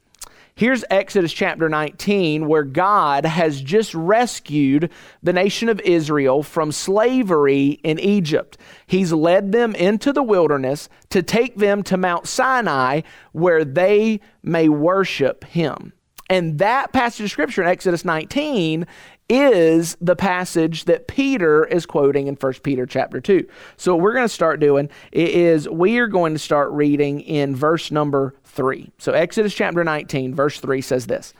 Here's 0.56 0.86
Exodus 0.92 1.34
chapter 1.34 1.68
19, 1.68 2.48
where 2.48 2.64
God 2.64 3.26
has 3.26 3.60
just 3.60 3.94
rescued 3.96 4.92
the 5.24 5.34
nation 5.34 5.68
of 5.68 5.80
Israel 5.82 6.44
from 6.44 6.72
slavery 6.72 7.80
in 7.84 8.00
Egypt. 8.00 8.60
He's 8.86 9.12
led 9.12 9.52
them 9.52 9.74
into 9.74 10.14
the 10.14 10.22
wilderness 10.22 10.90
to 11.10 11.24
take 11.24 11.56
them 11.58 11.82
to 11.84 11.98
Mount 11.98 12.28
Sinai, 12.28 13.02
where 13.32 13.66
they 13.66 14.20
may 14.44 14.70
worship 14.70 15.44
Him. 15.44 15.94
And 16.30 16.60
that 16.60 16.94
passage 16.94 17.26
of 17.26 17.32
scripture 17.32 17.64
in 17.64 17.68
Exodus 17.68 18.06
19 18.06 18.86
is 19.30 19.98
the 20.02 20.16
passage 20.16 20.86
that 20.86 21.08
Peter 21.08 21.66
is 21.66 21.86
quoting 21.86 22.28
in 22.28 22.36
1 22.36 22.54
Peter 22.64 22.86
chapter 22.86 23.22
2. 23.22 23.48
So 23.78 23.96
what 23.96 24.04
we're 24.04 24.14
going 24.14 24.26
to 24.26 24.30
start 24.30 24.60
doing 24.60 24.90
is 25.12 25.68
we 25.70 25.98
are 25.98 26.08
going 26.08 26.34
to 26.34 26.40
start 26.40 26.72
reading 26.72 27.22
in 27.22 27.56
verse 27.56 27.92
number 27.92 28.36
3. 28.44 28.92
So 28.98 29.14
Exodus 29.14 29.54
chapter 29.54 29.84
19 29.84 30.36
verse 30.36 30.60
3 30.60 30.82
says 30.82 31.08
this. 31.08 31.34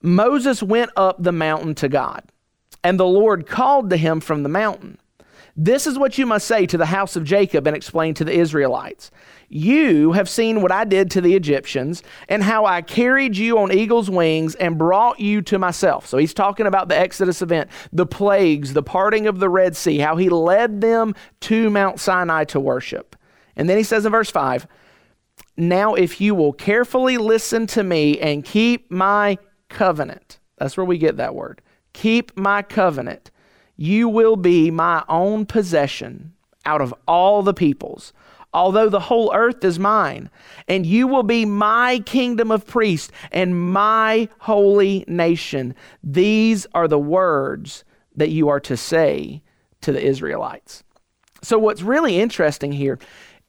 Moses 0.00 0.62
went 0.62 0.90
up 0.96 1.22
the 1.22 1.32
mountain 1.32 1.74
to 1.76 1.88
God, 1.88 2.22
and 2.84 3.00
the 3.00 3.06
Lord 3.06 3.46
called 3.46 3.90
to 3.90 3.96
him 3.96 4.20
from 4.20 4.44
the 4.44 4.48
mountain. 4.48 4.98
This 5.60 5.88
is 5.88 5.98
what 5.98 6.16
you 6.18 6.24
must 6.24 6.46
say 6.46 6.66
to 6.66 6.78
the 6.78 6.86
house 6.86 7.16
of 7.16 7.24
Jacob 7.24 7.66
and 7.66 7.74
explain 7.74 8.14
to 8.14 8.24
the 8.24 8.32
Israelites. 8.32 9.10
You 9.48 10.12
have 10.12 10.28
seen 10.28 10.62
what 10.62 10.70
I 10.70 10.84
did 10.84 11.10
to 11.10 11.20
the 11.20 11.34
Egyptians 11.34 12.04
and 12.28 12.44
how 12.44 12.64
I 12.64 12.80
carried 12.80 13.36
you 13.36 13.58
on 13.58 13.72
eagle's 13.72 14.08
wings 14.08 14.54
and 14.54 14.78
brought 14.78 15.18
you 15.18 15.42
to 15.42 15.58
myself. 15.58 16.06
So 16.06 16.16
he's 16.16 16.32
talking 16.32 16.66
about 16.68 16.88
the 16.88 16.96
Exodus 16.96 17.42
event, 17.42 17.70
the 17.92 18.06
plagues, 18.06 18.72
the 18.72 18.84
parting 18.84 19.26
of 19.26 19.40
the 19.40 19.48
Red 19.48 19.76
Sea, 19.76 19.98
how 19.98 20.14
he 20.14 20.28
led 20.28 20.80
them 20.80 21.12
to 21.40 21.70
Mount 21.70 21.98
Sinai 21.98 22.44
to 22.44 22.60
worship. 22.60 23.16
And 23.56 23.68
then 23.68 23.78
he 23.78 23.82
says 23.82 24.06
in 24.06 24.12
verse 24.12 24.30
5 24.30 24.64
Now, 25.56 25.94
if 25.94 26.20
you 26.20 26.36
will 26.36 26.52
carefully 26.52 27.18
listen 27.18 27.66
to 27.68 27.82
me 27.82 28.20
and 28.20 28.44
keep 28.44 28.92
my 28.92 29.38
covenant, 29.68 30.38
that's 30.56 30.76
where 30.76 30.86
we 30.86 30.98
get 30.98 31.16
that 31.16 31.34
word. 31.34 31.62
Keep 31.94 32.38
my 32.38 32.62
covenant 32.62 33.32
you 33.78 34.08
will 34.08 34.36
be 34.36 34.70
my 34.70 35.04
own 35.08 35.46
possession 35.46 36.34
out 36.66 36.82
of 36.82 36.92
all 37.06 37.42
the 37.42 37.54
peoples, 37.54 38.12
although 38.52 38.88
the 38.88 39.00
whole 39.00 39.32
earth 39.34 39.64
is 39.64 39.78
mine. 39.78 40.28
And 40.66 40.84
you 40.84 41.06
will 41.06 41.22
be 41.22 41.46
my 41.46 42.00
kingdom 42.00 42.50
of 42.50 42.66
priests 42.66 43.12
and 43.30 43.72
my 43.72 44.28
holy 44.40 45.04
nation. 45.06 45.74
These 46.02 46.66
are 46.74 46.88
the 46.88 46.98
words 46.98 47.84
that 48.16 48.30
you 48.30 48.48
are 48.48 48.60
to 48.60 48.76
say 48.76 49.42
to 49.80 49.92
the 49.92 50.04
Israelites. 50.04 50.82
So, 51.40 51.56
what's 51.56 51.82
really 51.82 52.18
interesting 52.18 52.72
here 52.72 52.98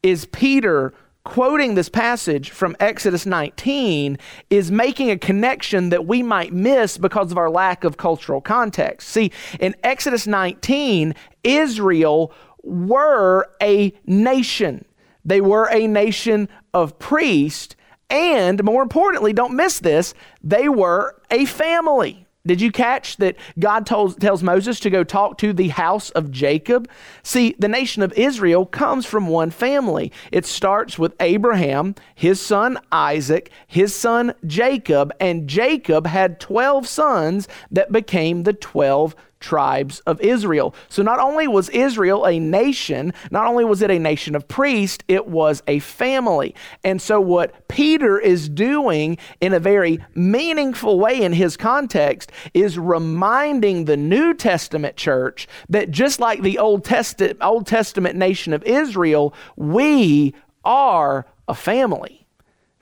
is 0.03 0.25
Peter 0.25 0.93
quoting 1.23 1.75
this 1.75 1.89
passage 1.89 2.49
from 2.49 2.75
Exodus 2.79 3.25
19 3.25 4.17
is 4.49 4.71
making 4.71 5.11
a 5.11 5.17
connection 5.17 5.89
that 5.89 6.05
we 6.05 6.23
might 6.23 6.53
miss 6.53 6.97
because 6.97 7.31
of 7.31 7.37
our 7.37 7.49
lack 7.49 7.83
of 7.83 7.97
cultural 7.97 8.41
context. 8.41 9.09
See, 9.09 9.31
in 9.59 9.75
Exodus 9.83 10.27
19, 10.27 11.13
Israel 11.43 12.31
were 12.63 13.49
a 13.61 13.93
nation. 14.05 14.85
They 15.25 15.41
were 15.41 15.69
a 15.69 15.87
nation 15.87 16.49
of 16.73 16.97
priests, 16.99 17.75
and 18.09 18.63
more 18.63 18.81
importantly, 18.81 19.33
don't 19.33 19.55
miss 19.55 19.79
this, 19.79 20.13
they 20.43 20.69
were 20.69 21.15
a 21.29 21.45
family. 21.45 22.25
Did 22.45 22.61
you 22.61 22.71
catch 22.71 23.17
that 23.17 23.35
God 23.59 23.85
told, 23.85 24.21
tells 24.21 24.41
Moses 24.41 24.79
to 24.79 24.89
go 24.89 25.03
talk 25.03 25.37
to 25.39 25.51
the 25.51 25.67
house 25.67 26.09
of 26.11 26.31
Jacob? 26.31 26.89
See, 27.21 27.53
the 27.59 27.67
nation 27.67 28.01
of 28.01 28.13
Israel 28.13 28.65
comes 28.65 29.05
from 29.05 29.27
one 29.27 29.51
family. 29.51 30.11
It 30.31 30.45
starts 30.45 30.97
with 30.97 31.15
Abraham, 31.19 31.95
his 32.15 32.39
son 32.39 32.79
Isaac, 32.93 33.51
his 33.67 33.93
son 33.93 34.33
Jacob, 34.45 35.11
and 35.19 35.49
Jacob 35.49 36.07
had 36.07 36.39
12 36.39 36.87
sons 36.87 37.47
that 37.71 37.91
became 37.91 38.43
the 38.43 38.53
12 38.53 39.15
tribes 39.39 39.99
of 40.01 40.19
Israel. 40.21 40.75
So 40.89 41.01
not 41.01 41.19
only 41.19 41.47
was 41.47 41.69
Israel 41.69 42.25
a 42.25 42.39
nation, 42.39 43.13
not 43.31 43.47
only 43.47 43.63
was 43.65 43.81
it 43.81 43.91
a 43.91 43.99
nation 43.99 44.35
of 44.35 44.47
priests, 44.47 45.03
it 45.07 45.27
was 45.27 45.63
a 45.67 45.79
family. 45.79 46.55
And 46.83 47.01
so 47.01 47.21
what 47.21 47.67
Peter 47.67 48.19
is 48.19 48.49
doing 48.49 49.17
in 49.41 49.53
a 49.53 49.59
very 49.59 49.99
meaningful 50.13 50.99
way 50.99 51.21
in 51.21 51.33
his 51.33 51.55
context 51.55 52.31
is 52.53 52.77
reminding 52.77 53.85
the 53.85 53.97
New 53.97 54.33
Testament 54.33 54.95
church 54.95 55.47
that 55.69 55.91
just 55.91 56.19
like 56.19 56.41
the 56.41 56.57
Old 56.57 56.83
Testament, 56.83 57.37
Old 57.41 57.65
Testament 57.67 58.15
nation 58.15 58.53
of 58.53 58.63
Israel, 58.63 59.33
we 59.55 60.33
are 60.65 61.25
a 61.47 61.55
family. 61.55 62.25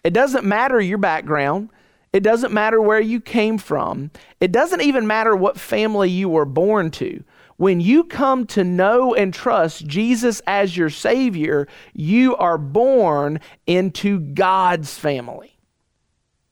It 0.04 0.14
doesn't 0.14 0.46
matter 0.46 0.80
your 0.80 0.98
background. 0.98 1.70
It 2.18 2.24
doesn't 2.24 2.52
matter 2.52 2.82
where 2.82 3.00
you 3.00 3.22
came 3.22 3.60
from. 3.60 4.10
It 4.42 4.52
doesn't 4.52 4.82
even 4.82 5.06
matter 5.06 5.36
what 5.36 5.60
family 5.60 6.10
you 6.10 6.30
were 6.30 6.46
born 6.46 6.90
to. 6.92 7.24
When 7.58 7.80
you 7.80 8.06
come 8.06 8.48
to 8.48 8.64
know 8.64 9.14
and 9.14 9.32
trust 9.32 9.86
Jesus 9.86 10.42
as 10.48 10.76
your 10.76 10.90
Savior, 10.90 11.68
you 11.94 12.36
are 12.38 12.58
born 12.58 13.40
into 13.68 14.20
God's 14.20 14.98
family. 14.98 15.60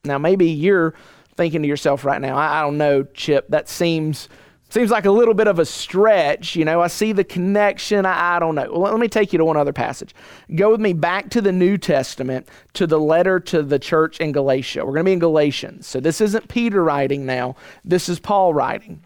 Now, 0.04 0.20
maybe 0.20 0.52
you're 0.52 0.94
thinking 1.36 1.64
to 1.64 1.68
yourself 1.68 2.06
right 2.06 2.22
now, 2.22 2.38
I, 2.38 2.62
don't 2.62 2.78
know, 2.78 3.02
Chip, 3.16 3.48
that 3.50 3.68
seems 3.68 4.30
Seems 4.76 4.92
like 4.92 5.06
a 5.06 5.12
little 5.12 5.34
bit 5.34 5.48
of 5.48 5.58
a 5.58 5.64
stretch. 5.64 6.58
You 6.58 6.66
know, 6.66 6.82
I 6.82 6.88
see 6.88 7.14
the 7.14 7.24
connection. 7.24 8.06
I, 8.06 8.36
I, 8.36 8.40
don't 8.40 8.56
know. 8.56 8.68
Well, 8.70 8.92
let 8.92 9.00
me 9.00 9.08
take 9.08 9.32
you 9.32 9.38
to 9.38 9.46
one 9.46 9.56
other 9.56 9.72
passage. 9.72 10.14
Go 10.54 10.72
with 10.72 10.82
me 10.82 10.92
back 10.92 11.30
to 11.30 11.40
the 11.40 11.54
New 11.54 11.78
Testament, 11.78 12.50
to 12.74 12.86
the 12.86 13.00
letter 13.00 13.40
to 13.40 13.64
the 13.64 13.80
church 13.80 14.20
in 14.20 14.34
Galatia. 14.34 14.84
We're 14.84 14.92
going 14.92 15.06
to 15.06 15.10
be 15.10 15.14
in 15.14 15.20
Galatians. 15.20 15.88
So 15.88 16.02
this 16.02 16.20
isn't 16.20 16.50
Peter 16.50 16.84
writing 16.84 17.26
now, 17.26 17.56
this 17.86 18.10
is 18.10 18.20
Paul 18.20 18.54
writing. 18.54 19.06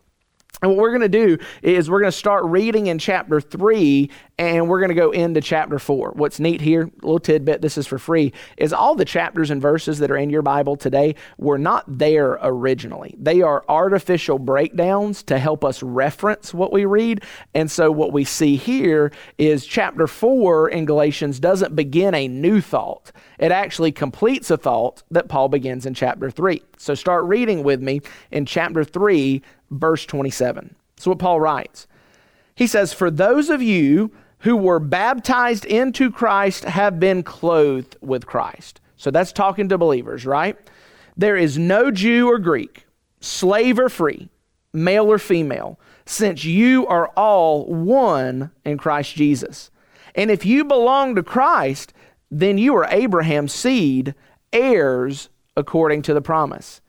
And 0.64 0.72
what 0.72 0.80
we're 0.80 0.90
going 0.90 1.02
to 1.02 1.08
do 1.08 1.38
is 1.62 1.88
we're 1.88 2.02
going 2.02 2.12
to 2.12 2.18
start 2.18 2.46
reading 2.46 2.88
in 2.88 2.98
chapter 2.98 3.40
3 3.40 4.10
and 4.40 4.70
we're 4.70 4.80
going 4.80 4.88
to 4.90 4.96
go 4.96 5.12
into 5.12 5.42
chapter 5.42 5.78
4. 5.78 6.14
What's 6.16 6.40
neat 6.40 6.62
here, 6.62 6.84
a 6.84 7.06
little 7.06 7.20
tidbit, 7.20 7.62
this 7.62 7.78
is 7.78 7.86
for 7.86 8.00
free, 8.00 8.32
is 8.56 8.72
all 8.72 8.96
the 8.96 9.04
chapters 9.04 9.52
and 9.52 9.62
verses 9.62 10.00
that 10.00 10.10
are 10.10 10.18
in 10.18 10.30
your 10.30 10.42
Bible 10.42 10.78
today 10.78 11.16
were 11.38 11.58
not 11.58 11.84
there 11.86 12.40
originally. 12.42 13.16
They 13.20 13.42
are 13.42 13.66
artificial 13.68 14.40
breakdowns 14.40 15.24
to 15.24 15.38
help 15.38 15.66
us 15.66 15.84
reference 15.84 16.54
what 16.54 16.72
we 16.72 16.86
read. 16.86 17.22
And 17.54 17.70
so 17.70 17.92
what 17.92 18.14
we 18.14 18.24
see 18.24 18.56
here 18.56 19.12
is 19.38 19.66
chapter 19.66 20.08
4 20.08 20.70
in 20.70 20.86
Galatians 20.86 21.42
doesn't 21.42 21.76
begin 21.76 22.16
a 22.16 22.30
new 22.30 22.62
thought, 22.62 23.12
it 23.40 23.52
actually 23.52 23.92
completes 23.92 24.50
a 24.50 24.58
thought 24.58 25.04
that 25.12 25.28
Paul 25.28 25.50
begins 25.50 25.86
in 25.86 25.94
chapter 25.94 26.32
3. 26.32 26.62
So 26.78 26.96
start 26.96 27.26
reading 27.26 27.62
with 27.64 27.82
me 27.82 28.00
in 28.32 28.46
chapter 28.46 28.86
3 28.86 29.42
verse 29.70 30.06
27. 30.06 30.76
So 30.98 31.12
what 31.12 31.20
Paul 31.20 31.42
writes. 31.42 31.88
He 32.56 32.68
says, 32.68 32.92
For 32.92 33.10
those 33.12 33.50
of 33.50 33.62
you 33.62 34.12
who 34.40 34.56
were 34.56 34.80
baptized 34.80 35.66
into 35.66 36.12
Christ 36.12 36.64
have 36.64 37.00
been 37.00 37.24
clothed 37.24 37.98
with 38.02 38.26
Christ. 38.26 38.80
So 38.96 39.12
that's 39.12 39.32
talking 39.32 39.70
to 39.70 39.78
believers, 39.78 40.26
right? 40.26 40.58
There 41.16 41.36
is 41.36 41.58
no 41.58 41.92
Jew 41.92 42.28
or 42.30 42.40
Greek, 42.40 42.86
slave 43.20 43.80
or 43.80 43.90
free, 43.90 44.30
male 44.74 45.12
or 45.12 45.20
female, 45.20 45.80
since 46.06 46.46
you 46.46 46.88
are 46.88 47.08
all 47.10 47.66
one 47.66 48.52
in 48.66 48.78
Christ 48.78 49.16
Jesus. 49.16 49.72
And 50.16 50.32
if 50.32 50.46
you 50.46 50.64
belong 50.64 51.16
to 51.16 51.24
Christ, 51.24 51.94
then 52.32 52.58
you 52.58 52.76
are 52.76 52.88
Abraham's 52.90 53.54
seed, 53.54 54.16
heirs 54.54 55.30
according 55.56 56.02
to 56.04 56.14
the 56.14 56.22
promise. 56.22 56.82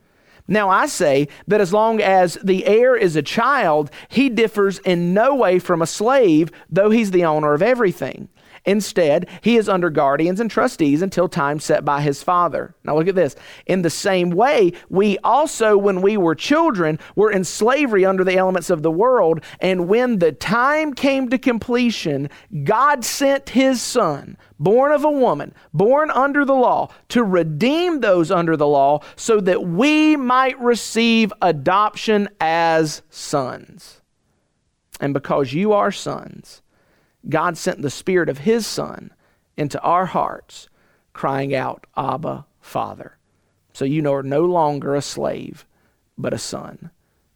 Now, 0.49 0.69
I 0.69 0.87
say 0.87 1.29
that 1.47 1.61
as 1.61 1.73
long 1.73 2.01
as 2.01 2.39
the 2.43 2.67
heir 2.67 2.97
is 2.97 3.17
a 3.17 3.23
child, 3.23 3.91
he 4.09 4.29
differs 4.29 4.79
in 4.81 5.15
no 5.15 5.35
way 5.35 5.59
from 5.59 5.83
a 5.83 5.87
slave, 5.87 6.51
though 6.69 6.91
he's 6.91 7.11
the 7.11 7.25
owner 7.25 7.55
of 7.55 7.63
everything. 7.63 8.29
Instead, 8.65 9.29
he 9.41 9.57
is 9.57 9.69
under 9.69 9.91
guardians 9.91 10.41
and 10.41 10.51
trustees 10.51 11.03
until 11.03 11.29
time 11.29 11.59
set 11.59 11.85
by 11.85 12.01
his 12.01 12.23
father. 12.23 12.75
Now, 12.85 12.97
look 12.97 13.09
at 13.09 13.15
this. 13.15 13.37
In 13.67 13.83
the 13.83 13.91
same 13.91 14.31
way, 14.31 14.73
we 14.89 15.19
also, 15.19 15.79
when 15.79 16.03
we 16.03 16.17
were 16.17 16.35
children, 16.35 16.99
were 17.17 17.31
in 17.31 17.45
slavery 17.45 18.05
under 18.05 18.25
the 18.25 18.37
elements 18.37 18.71
of 18.71 18.83
the 18.83 18.91
world. 18.91 19.43
And 19.61 19.89
when 19.89 20.19
the 20.19 20.33
time 20.33 20.93
came 20.93 21.29
to 21.31 21.39
completion, 21.39 22.29
God 22.65 23.05
sent 23.05 23.51
his 23.51 23.81
son, 23.81 24.37
born 24.59 24.93
of 24.93 25.05
a 25.05 25.11
woman, 25.11 25.55
born 25.73 26.11
under 26.11 26.45
the 26.45 26.55
law, 26.55 26.93
to 27.09 27.25
redeem 27.25 28.01
those 28.01 28.31
under 28.31 28.57
the 28.57 28.67
law 28.67 29.01
so 29.17 29.41
that 29.41 29.65
we 29.65 30.17
might 30.17 30.59
receive 30.61 31.33
adoption 31.41 32.29
as 32.41 33.03
sons. 33.09 34.01
And 35.01 35.15
because 35.15 35.55
you 35.55 35.73
are 35.73 35.91
sons, 35.91 36.61
God 37.29 37.57
sent 37.59 37.83
the 37.83 37.91
Spirit 37.91 38.29
of 38.29 38.39
His 38.39 38.67
Son 38.67 39.13
into 39.57 39.81
our 39.83 40.07
hearts, 40.07 40.69
crying 41.13 41.55
out, 41.55 41.87
Abba, 41.97 42.47
Father. 42.61 43.19
So 43.73 43.85
you 43.85 44.11
are 44.11 44.23
no 44.23 44.45
longer 44.45 44.95
a 44.95 45.03
slave, 45.03 45.67
but 46.17 46.33
a 46.33 46.39
son. 46.39 46.91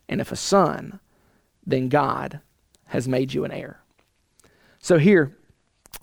And 0.08 0.20
if 0.20 0.32
a 0.32 0.36
son, 0.36 1.00
then 1.66 1.88
God 1.88 2.40
has 2.86 3.08
made 3.08 3.32
you 3.32 3.44
an 3.44 3.52
heir. 3.52 3.80
So 4.78 4.98
here, 4.98 5.36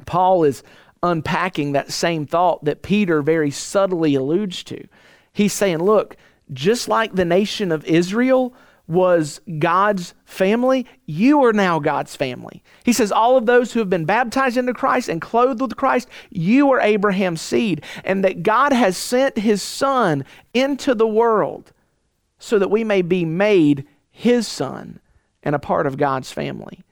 Paul 0.06 0.44
is 0.44 0.64
unpacking 1.04 1.72
that 1.72 1.92
same 1.92 2.26
thought 2.26 2.64
that 2.66 2.82
Peter 2.82 3.22
very 3.22 3.52
subtly 3.52 4.16
alludes 4.16 4.64
to. 4.66 4.88
He's 5.34 5.54
saying, 5.54 5.80
look, 5.80 6.18
just 6.54 6.88
like 6.88 7.14
the 7.14 7.26
nation 7.26 7.72
of 7.72 7.86
Israel 7.86 8.54
was 8.92 9.40
God's 9.58 10.14
family, 10.26 10.86
you 11.06 11.44
are 11.46 11.54
now 11.54 11.80
God's 11.80 12.16
family. 12.16 12.62
He 12.84 12.92
says, 12.92 13.10
All 13.10 13.38
of 13.38 13.46
those 13.46 13.72
who 13.72 13.80
have 13.80 13.90
been 13.90 14.04
baptized 14.04 14.58
into 14.58 14.74
Christ 14.74 15.08
and 15.08 15.22
clothed 15.22 15.62
with 15.62 15.78
Christ, 15.78 16.10
you 16.30 16.70
are 16.72 16.82
Abraham's 16.82 17.40
seed, 17.40 17.84
and 18.04 18.24
that 18.26 18.44
God 18.44 18.74
has 18.74 18.98
sent 18.98 19.38
his 19.38 19.62
son 19.62 20.26
into 20.54 20.94
the 20.94 21.08
world 21.08 21.72
so 22.38 22.60
that 22.60 22.70
we 22.70 22.84
may 22.84 23.02
be 23.02 23.24
made 23.24 23.88
his 24.12 24.46
son 24.46 25.00
and 25.42 25.56
a 25.56 25.60
part 25.60 25.88
of 25.88 25.98
God's 25.98 26.34
family. 26.34 26.84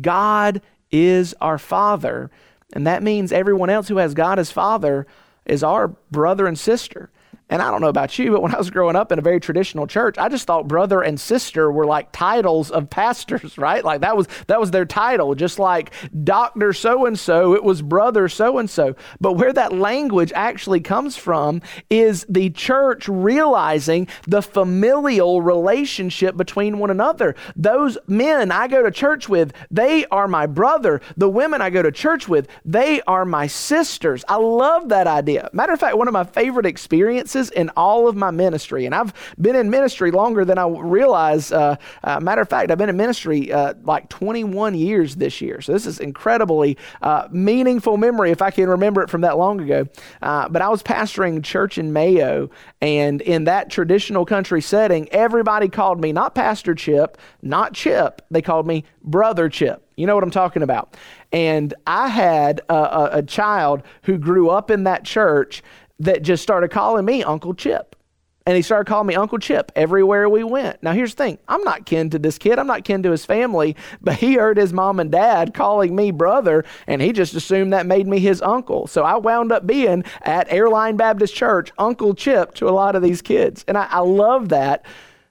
God 0.00 0.62
is 0.90 1.34
our 1.40 1.58
Father, 1.58 2.30
and 2.72 2.86
that 2.86 3.02
means 3.02 3.30
everyone 3.30 3.68
else 3.68 3.88
who 3.88 3.98
has 3.98 4.14
God 4.14 4.38
as 4.38 4.50
Father 4.50 5.06
is 5.44 5.62
our 5.62 5.88
brother 6.10 6.46
and 6.46 6.58
sister. 6.58 7.10
And 7.52 7.60
I 7.60 7.70
don't 7.70 7.82
know 7.82 7.88
about 7.88 8.18
you, 8.18 8.32
but 8.32 8.40
when 8.40 8.54
I 8.54 8.56
was 8.56 8.70
growing 8.70 8.96
up 8.96 9.12
in 9.12 9.18
a 9.18 9.22
very 9.22 9.38
traditional 9.38 9.86
church, 9.86 10.16
I 10.16 10.30
just 10.30 10.46
thought 10.46 10.68
brother 10.68 11.02
and 11.02 11.20
sister 11.20 11.70
were 11.70 11.84
like 11.84 12.10
titles 12.10 12.70
of 12.70 12.88
pastors, 12.88 13.58
right? 13.58 13.84
Like 13.84 14.00
that 14.00 14.16
was 14.16 14.26
that 14.46 14.58
was 14.58 14.70
their 14.70 14.86
title, 14.86 15.34
just 15.34 15.58
like 15.58 15.92
doctor 16.24 16.72
so 16.72 17.04
and 17.04 17.18
so, 17.18 17.54
it 17.54 17.62
was 17.62 17.82
brother 17.82 18.26
so 18.30 18.56
and 18.56 18.70
so. 18.70 18.96
But 19.20 19.34
where 19.34 19.52
that 19.52 19.74
language 19.74 20.32
actually 20.34 20.80
comes 20.80 21.18
from 21.18 21.60
is 21.90 22.24
the 22.26 22.48
church 22.48 23.06
realizing 23.06 24.08
the 24.26 24.40
familial 24.40 25.42
relationship 25.42 26.38
between 26.38 26.78
one 26.78 26.90
another. 26.90 27.36
Those 27.54 27.98
men 28.06 28.50
I 28.50 28.66
go 28.66 28.82
to 28.82 28.90
church 28.90 29.28
with, 29.28 29.52
they 29.70 30.06
are 30.06 30.26
my 30.26 30.46
brother. 30.46 31.02
The 31.18 31.28
women 31.28 31.60
I 31.60 31.68
go 31.68 31.82
to 31.82 31.92
church 31.92 32.28
with, 32.28 32.48
they 32.64 33.02
are 33.02 33.26
my 33.26 33.46
sisters. 33.46 34.24
I 34.26 34.36
love 34.36 34.88
that 34.88 35.06
idea. 35.06 35.50
Matter 35.52 35.74
of 35.74 35.80
fact, 35.80 35.98
one 35.98 36.08
of 36.08 36.14
my 36.14 36.24
favorite 36.24 36.64
experiences 36.64 37.21
in 37.50 37.70
all 37.76 38.08
of 38.08 38.16
my 38.16 38.30
ministry. 38.30 38.86
And 38.86 38.94
I've 38.94 39.12
been 39.40 39.56
in 39.56 39.70
ministry 39.70 40.10
longer 40.10 40.44
than 40.44 40.58
I 40.58 40.66
realize. 40.66 41.52
Uh, 41.52 41.76
uh, 42.04 42.20
matter 42.20 42.42
of 42.42 42.48
fact, 42.48 42.70
I've 42.70 42.78
been 42.78 42.88
in 42.88 42.96
ministry 42.96 43.52
uh, 43.52 43.74
like 43.82 44.08
21 44.08 44.74
years 44.74 45.16
this 45.16 45.40
year. 45.40 45.60
So 45.60 45.72
this 45.72 45.86
is 45.86 46.00
incredibly 46.00 46.76
uh, 47.00 47.28
meaningful 47.30 47.96
memory 47.96 48.30
if 48.30 48.42
I 48.42 48.50
can 48.50 48.68
remember 48.68 49.02
it 49.02 49.10
from 49.10 49.22
that 49.22 49.38
long 49.38 49.60
ago. 49.60 49.86
Uh, 50.20 50.48
but 50.48 50.62
I 50.62 50.68
was 50.68 50.82
pastoring 50.82 51.42
church 51.42 51.78
in 51.78 51.92
Mayo, 51.92 52.50
and 52.80 53.20
in 53.20 53.44
that 53.44 53.70
traditional 53.70 54.24
country 54.24 54.60
setting, 54.60 55.08
everybody 55.10 55.68
called 55.68 56.00
me 56.00 56.12
not 56.12 56.34
Pastor 56.34 56.74
Chip, 56.74 57.18
not 57.42 57.74
Chip. 57.74 58.22
They 58.30 58.42
called 58.42 58.66
me 58.66 58.84
Brother 59.02 59.48
Chip. 59.48 59.82
You 59.96 60.06
know 60.06 60.14
what 60.14 60.24
I'm 60.24 60.30
talking 60.30 60.62
about. 60.62 60.96
And 61.32 61.74
I 61.86 62.08
had 62.08 62.60
a, 62.68 62.74
a, 62.74 63.10
a, 63.18 63.22
child 63.22 63.82
who 64.02 64.18
grew 64.18 64.50
up 64.50 64.70
in 64.70 64.84
that 64.84 65.04
church 65.04 65.62
that 66.00 66.22
just 66.22 66.42
started 66.42 66.70
calling 66.70 67.04
me 67.04 67.22
Uncle 67.22 67.54
Chip. 67.54 67.96
And 68.44 68.56
he 68.56 68.62
started 68.62 68.88
calling 68.88 69.06
me 69.06 69.14
Uncle 69.14 69.38
Chip 69.38 69.70
everywhere 69.76 70.28
we 70.28 70.42
went. 70.42 70.82
Now, 70.82 70.92
here's 70.92 71.14
the 71.14 71.24
thing 71.24 71.38
I'm 71.46 71.62
not 71.62 71.86
kin 71.86 72.10
to 72.10 72.18
this 72.18 72.38
kid, 72.38 72.58
I'm 72.58 72.66
not 72.66 72.84
kin 72.84 73.02
to 73.04 73.10
his 73.10 73.24
family, 73.24 73.76
but 74.00 74.16
he 74.16 74.34
heard 74.34 74.56
his 74.56 74.72
mom 74.72 74.98
and 74.98 75.12
dad 75.12 75.54
calling 75.54 75.94
me 75.94 76.10
brother, 76.10 76.64
and 76.88 77.00
he 77.00 77.12
just 77.12 77.34
assumed 77.34 77.72
that 77.72 77.86
made 77.86 78.08
me 78.08 78.18
his 78.18 78.42
uncle. 78.42 78.88
So 78.88 79.04
I 79.04 79.16
wound 79.16 79.52
up 79.52 79.66
being 79.66 80.02
at 80.22 80.52
Airline 80.52 80.96
Baptist 80.96 81.34
Church, 81.34 81.70
Uncle 81.78 82.14
Chip 82.14 82.54
to 82.54 82.68
a 82.68 82.70
lot 82.70 82.96
of 82.96 83.02
these 83.02 83.22
kids. 83.22 83.64
And 83.68 83.78
I, 83.78 83.86
I 83.88 84.00
love 84.00 84.48
that 84.48 84.84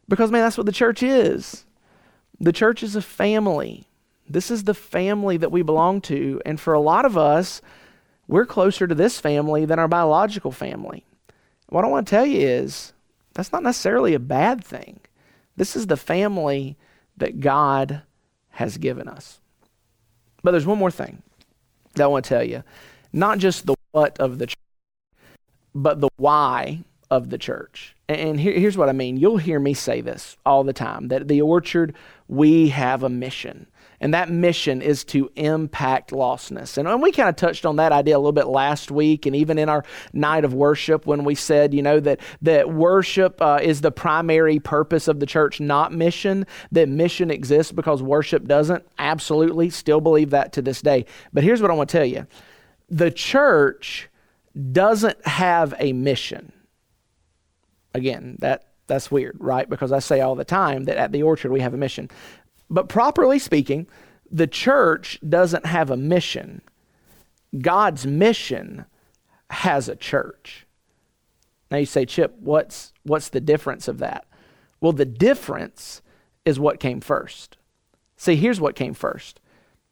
because, 0.08 0.32
man, 0.32 0.43
that's 0.43 0.58
what 0.58 0.65
the 0.65 0.71
church 0.71 1.04
is. 1.04 1.65
The 2.39 2.54
church 2.54 2.82
is 2.82 2.95
a 2.95 3.02
family. 3.02 3.88
This 4.30 4.50
is 4.50 4.63
the 4.63 4.74
family 4.74 5.36
that 5.36 5.52
we 5.52 5.62
belong 5.63 6.00
to. 6.02 6.41
And 6.45 6.60
for 6.60 6.74
a 6.74 6.80
lot 6.80 7.04
of 7.04 7.17
us, 7.17 7.62
we're 8.32 8.46
closer 8.46 8.88
to 8.88 8.96
this 8.96 9.20
family 9.20 9.65
than 9.65 9.78
our 9.78 9.89
biological 9.89 10.54
family. 10.54 11.04
What 11.67 11.84
I 11.84 11.89
want 11.89 12.08
to 12.08 12.10
tell 12.10 12.26
you 12.26 12.39
is 12.39 12.94
that's 13.34 13.52
not 13.52 13.62
necessarily 13.62 14.13
a 14.13 14.20
bad 14.20 14.63
thing. 14.63 15.02
This 15.58 15.76
is 15.76 15.88
the 15.88 15.98
family 15.98 16.78
that 17.17 17.41
God 17.41 18.04
has 18.52 18.78
given 18.78 19.10
us. 19.10 19.41
But 20.44 20.52
there's 20.52 20.65
one 20.65 20.78
more 20.78 20.91
thing 20.91 21.22
that 21.96 22.04
I 22.06 22.08
want 22.08 22.24
to 22.24 22.30
tell 22.30 22.44
you 22.44 22.63
not 23.12 23.38
just 23.38 23.65
the 23.65 23.76
what 23.91 24.17
of 24.17 24.39
the 24.39 24.48
church, 24.48 24.56
but 25.76 26.00
the 26.00 26.10
why 26.15 26.86
of 27.10 27.30
the 27.30 27.38
church. 27.38 27.98
And 28.08 28.39
here, 28.39 28.54
here's 28.54 28.78
what 28.78 28.88
I 28.88 28.94
mean. 28.94 29.17
You'll 29.17 29.38
hear 29.38 29.60
me 29.60 29.74
say 29.74 30.00
this 30.00 30.38
all 30.46 30.63
the 30.63 30.72
time 30.72 31.10
that 31.10 31.24
at 31.24 31.28
the 31.28 31.41
orchard, 31.41 31.94
we 32.30 32.70
have 32.70 33.04
a 33.04 33.10
mission. 33.10 33.67
And 34.02 34.16
that 34.16 34.30
mission 34.30 34.82
is 34.82 35.04
to 35.06 35.32
impact 35.36 36.10
lostness. 36.10 36.78
And, 36.78 36.88
and 36.88 37.02
we 37.02 37.12
kind 37.12 37.30
of 37.30 37.36
touched 37.36 37.68
on 37.68 37.76
that 37.76 37.92
idea 37.92 38.18
a 38.18 38.20
little 38.20 38.32
bit 38.32 38.48
last 38.48 38.90
week, 38.90 39.28
and 39.28 39.36
even 39.36 39.60
in 39.60 39.70
our 39.70 39.86
night 40.12 40.44
of 40.44 40.56
worship 40.56 41.06
when 41.06 41.24
we 41.24 41.36
said, 41.36 41.74
you 41.74 41.84
know, 41.84 42.00
that, 42.00 42.20
that 42.42 42.74
worship 42.74 43.40
uh, 43.40 43.60
is 43.62 43.82
the 43.82 43.92
primary 43.92 44.60
purpose 44.60 45.08
of 45.08 45.20
the 45.20 45.28
church, 45.28 45.62
not 45.62 45.94
mission, 45.94 46.48
that 46.72 46.90
mission 46.90 47.30
exists 47.30 47.72
because 47.72 48.02
worship 48.02 48.48
doesn't. 48.48 48.84
Absolutely, 48.98 49.70
still 49.70 50.02
believe 50.02 50.32
that 50.32 50.52
to 50.54 50.64
this 50.64 50.82
day. 50.82 51.06
But 51.32 51.44
here's 51.44 51.62
what 51.62 51.70
I 51.70 51.76
want 51.76 51.90
to 51.90 51.98
tell 51.98 52.06
you 52.06 52.26
the 52.90 53.12
church 53.12 54.10
doesn't 54.72 55.26
have 55.26 55.74
a 55.80 55.94
mission. 55.94 56.52
Again, 57.94 58.38
that 58.40 58.66
that's 58.88 59.10
weird, 59.10 59.38
right? 59.40 59.70
Because 59.70 59.94
I 59.94 60.00
say 60.00 60.20
all 60.20 60.36
the 60.36 60.44
time 60.44 60.84
that 60.86 60.98
at 60.98 61.14
the 61.14 61.24
orchard 61.24 61.52
we 61.52 61.62
have 61.62 61.74
a 61.74 61.78
mission. 61.78 62.10
But 62.72 62.88
properly 62.88 63.38
speaking, 63.38 63.88
the 64.32 64.48
church 64.48 65.20
doesn't 65.28 65.66
have 65.66 65.92
a 65.92 65.98
mission. 65.98 66.62
God's 67.60 68.08
mission 68.08 68.86
has 69.50 69.90
a 69.90 69.96
church. 69.96 70.66
Now 71.70 71.78
you 71.78 71.86
say, 71.86 72.06
Chip, 72.06 72.34
what's, 72.40 72.94
what's 73.04 73.28
the 73.28 73.42
difference 73.42 73.90
of 73.90 73.98
that? 74.00 74.26
Well, 74.80 74.94
the 74.94 75.06
difference 75.06 76.02
is 76.46 76.60
what 76.60 76.80
came 76.80 77.02
first. 77.02 77.58
See, 78.16 78.38
here's 78.38 78.62
what 78.62 78.76
came 78.76 78.94
first. 78.94 79.42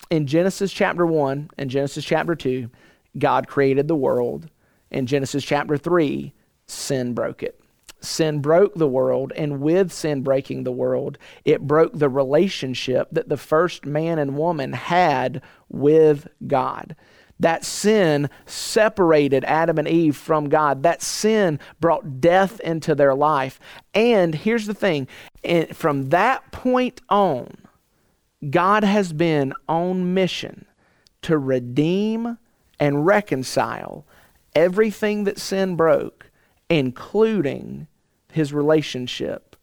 In 0.10 0.26
Genesis 0.26 0.72
chapter 0.72 1.06
1 1.06 1.50
and 1.58 1.70
Genesis 1.70 2.06
chapter 2.06 2.34
2, 2.34 2.70
God 3.18 3.48
created 3.48 3.90
the 3.90 3.96
world. 3.96 4.50
In 4.90 5.06
Genesis 5.06 5.44
chapter 5.44 5.78
3, 5.78 6.34
sin 6.66 7.14
broke 7.14 7.44
it 7.44 7.60
sin 8.02 8.40
broke 8.40 8.76
the 8.76 8.88
world, 8.88 9.34
and 9.36 9.62
with 9.62 9.92
sin 9.92 10.22
breaking 10.22 10.64
the 10.64 10.72
world, 10.72 11.18
it 11.46 11.62
broke 11.62 11.94
the 11.94 12.10
relationship 12.10 13.08
that 13.12 13.30
the 13.30 13.38
first 13.38 13.86
man 13.86 14.20
and 14.20 14.38
woman 14.38 14.74
had 14.74 15.42
with 15.68 16.28
God. 16.48 16.96
That 17.40 17.64
sin 17.64 18.30
separated 18.46 19.46
Adam 19.46 19.78
and 19.78 19.88
Eve 19.88 20.18
from 20.18 20.50
God. 20.50 20.84
That 20.84 21.02
sin 21.02 21.60
brought 21.80 22.20
death 22.20 22.60
into 22.60 22.94
their 22.96 23.16
life. 23.16 23.62
And 23.94 24.36
here's 24.36 24.66
the 24.66 24.74
thing 24.74 25.08
from 25.74 26.10
that 26.10 26.52
point 26.52 27.00
on, 27.08 27.56
God 28.50 28.84
has 28.84 29.14
been 29.14 29.54
on 29.70 30.14
mission 30.14 30.66
to 31.22 31.38
redeem 31.38 32.38
and 32.80 33.06
reconcile 33.06 34.06
everything 34.56 35.24
that 35.26 35.40
sin 35.40 35.76
broke, 35.76 36.19
including 36.70 37.88
his 38.32 38.54
relationship 38.54 39.56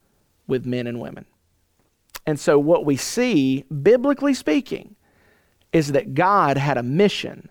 with 0.47 0.67
men 0.67 0.87
and 0.87 1.01
women. 1.01 1.27
And 2.27 2.39
so, 2.41 2.59
what 2.59 2.85
we 2.85 2.97
see, 2.97 3.65
biblically 3.83 4.35
speaking, 4.35 4.97
is 5.73 5.93
that 5.93 6.15
God 6.15 6.57
had 6.57 6.77
a 6.77 6.83
mission 6.83 7.49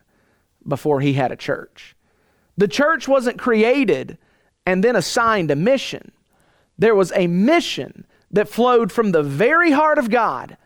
before 0.67 0.99
he 1.01 1.13
had 1.13 1.31
a 1.31 1.37
church. 1.37 1.95
The 2.57 2.67
church 2.67 3.07
wasn't 3.07 3.39
created 3.39 4.17
and 4.65 4.83
then 4.83 4.95
assigned 4.95 5.51
a 5.51 5.55
mission. 5.55 6.11
There 6.77 6.95
was 6.95 7.11
a 7.15 7.27
mission 7.27 8.05
that 8.31 8.49
flowed 8.49 8.91
from 8.91 9.11
the 9.11 9.23
very 9.23 9.71
heart 9.71 9.97
of 9.97 10.09
God, 10.09 10.57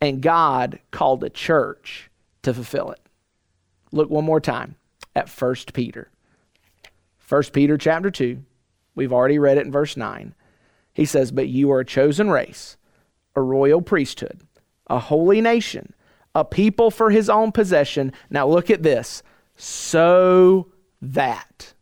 and 0.00 0.22
God 0.22 0.78
called 0.90 1.24
a 1.24 1.30
church 1.30 2.10
to 2.42 2.54
fulfill 2.54 2.90
it. 2.92 3.00
Look 3.92 4.08
one 4.08 4.24
more 4.24 4.40
time 4.40 4.76
at 5.14 5.28
1 5.28 5.54
Peter. 5.72 6.10
1 7.28 7.42
Peter 7.52 7.78
chapter 7.78 8.10
2. 8.10 8.42
We've 8.94 9.12
already 9.12 9.38
read 9.38 9.58
it 9.58 9.66
in 9.66 9.72
verse 9.72 9.96
9. 9.96 10.34
He 10.92 11.04
says, 11.04 11.32
But 11.32 11.48
you 11.48 11.70
are 11.72 11.80
a 11.80 11.84
chosen 11.84 12.30
race, 12.30 12.76
a 13.34 13.40
royal 13.40 13.82
priesthood, 13.82 14.42
a 14.88 14.98
holy 14.98 15.40
nation, 15.40 15.94
a 16.34 16.44
people 16.44 16.90
for 16.90 17.10
his 17.10 17.28
own 17.28 17.52
possession. 17.52 18.12
Now 18.30 18.46
look 18.46 18.70
at 18.70 18.82
this. 18.82 19.22
So 19.56 20.72
that 21.00 21.73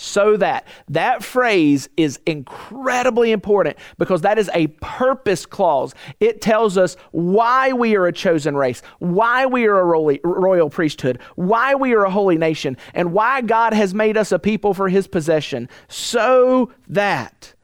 so 0.00 0.36
that 0.36 0.64
that 0.88 1.24
phrase 1.24 1.88
is 1.96 2.20
incredibly 2.24 3.32
important 3.32 3.76
because 3.98 4.20
that 4.20 4.38
is 4.38 4.48
a 4.54 4.68
purpose 4.80 5.44
clause. 5.44 5.92
It 6.20 6.40
tells 6.40 6.78
us 6.78 6.96
why 7.10 7.72
we 7.72 7.96
are 7.96 8.06
a 8.06 8.12
chosen 8.12 8.56
race 8.56 8.80
why 9.00 9.44
we 9.44 9.66
are 9.66 9.80
a 9.80 10.18
royal 10.22 10.70
priesthood 10.70 11.18
why 11.34 11.74
we 11.74 11.94
are 11.94 12.04
a 12.04 12.10
holy 12.10 12.38
nation 12.38 12.76
and 12.94 13.12
why 13.12 13.40
god 13.40 13.72
has 13.72 13.92
made 13.92 14.16
us 14.16 14.30
a 14.30 14.38
people 14.38 14.72
for 14.72 14.88
his 14.88 15.08
possession 15.08 15.68
so 15.88 16.72
that 16.86 17.54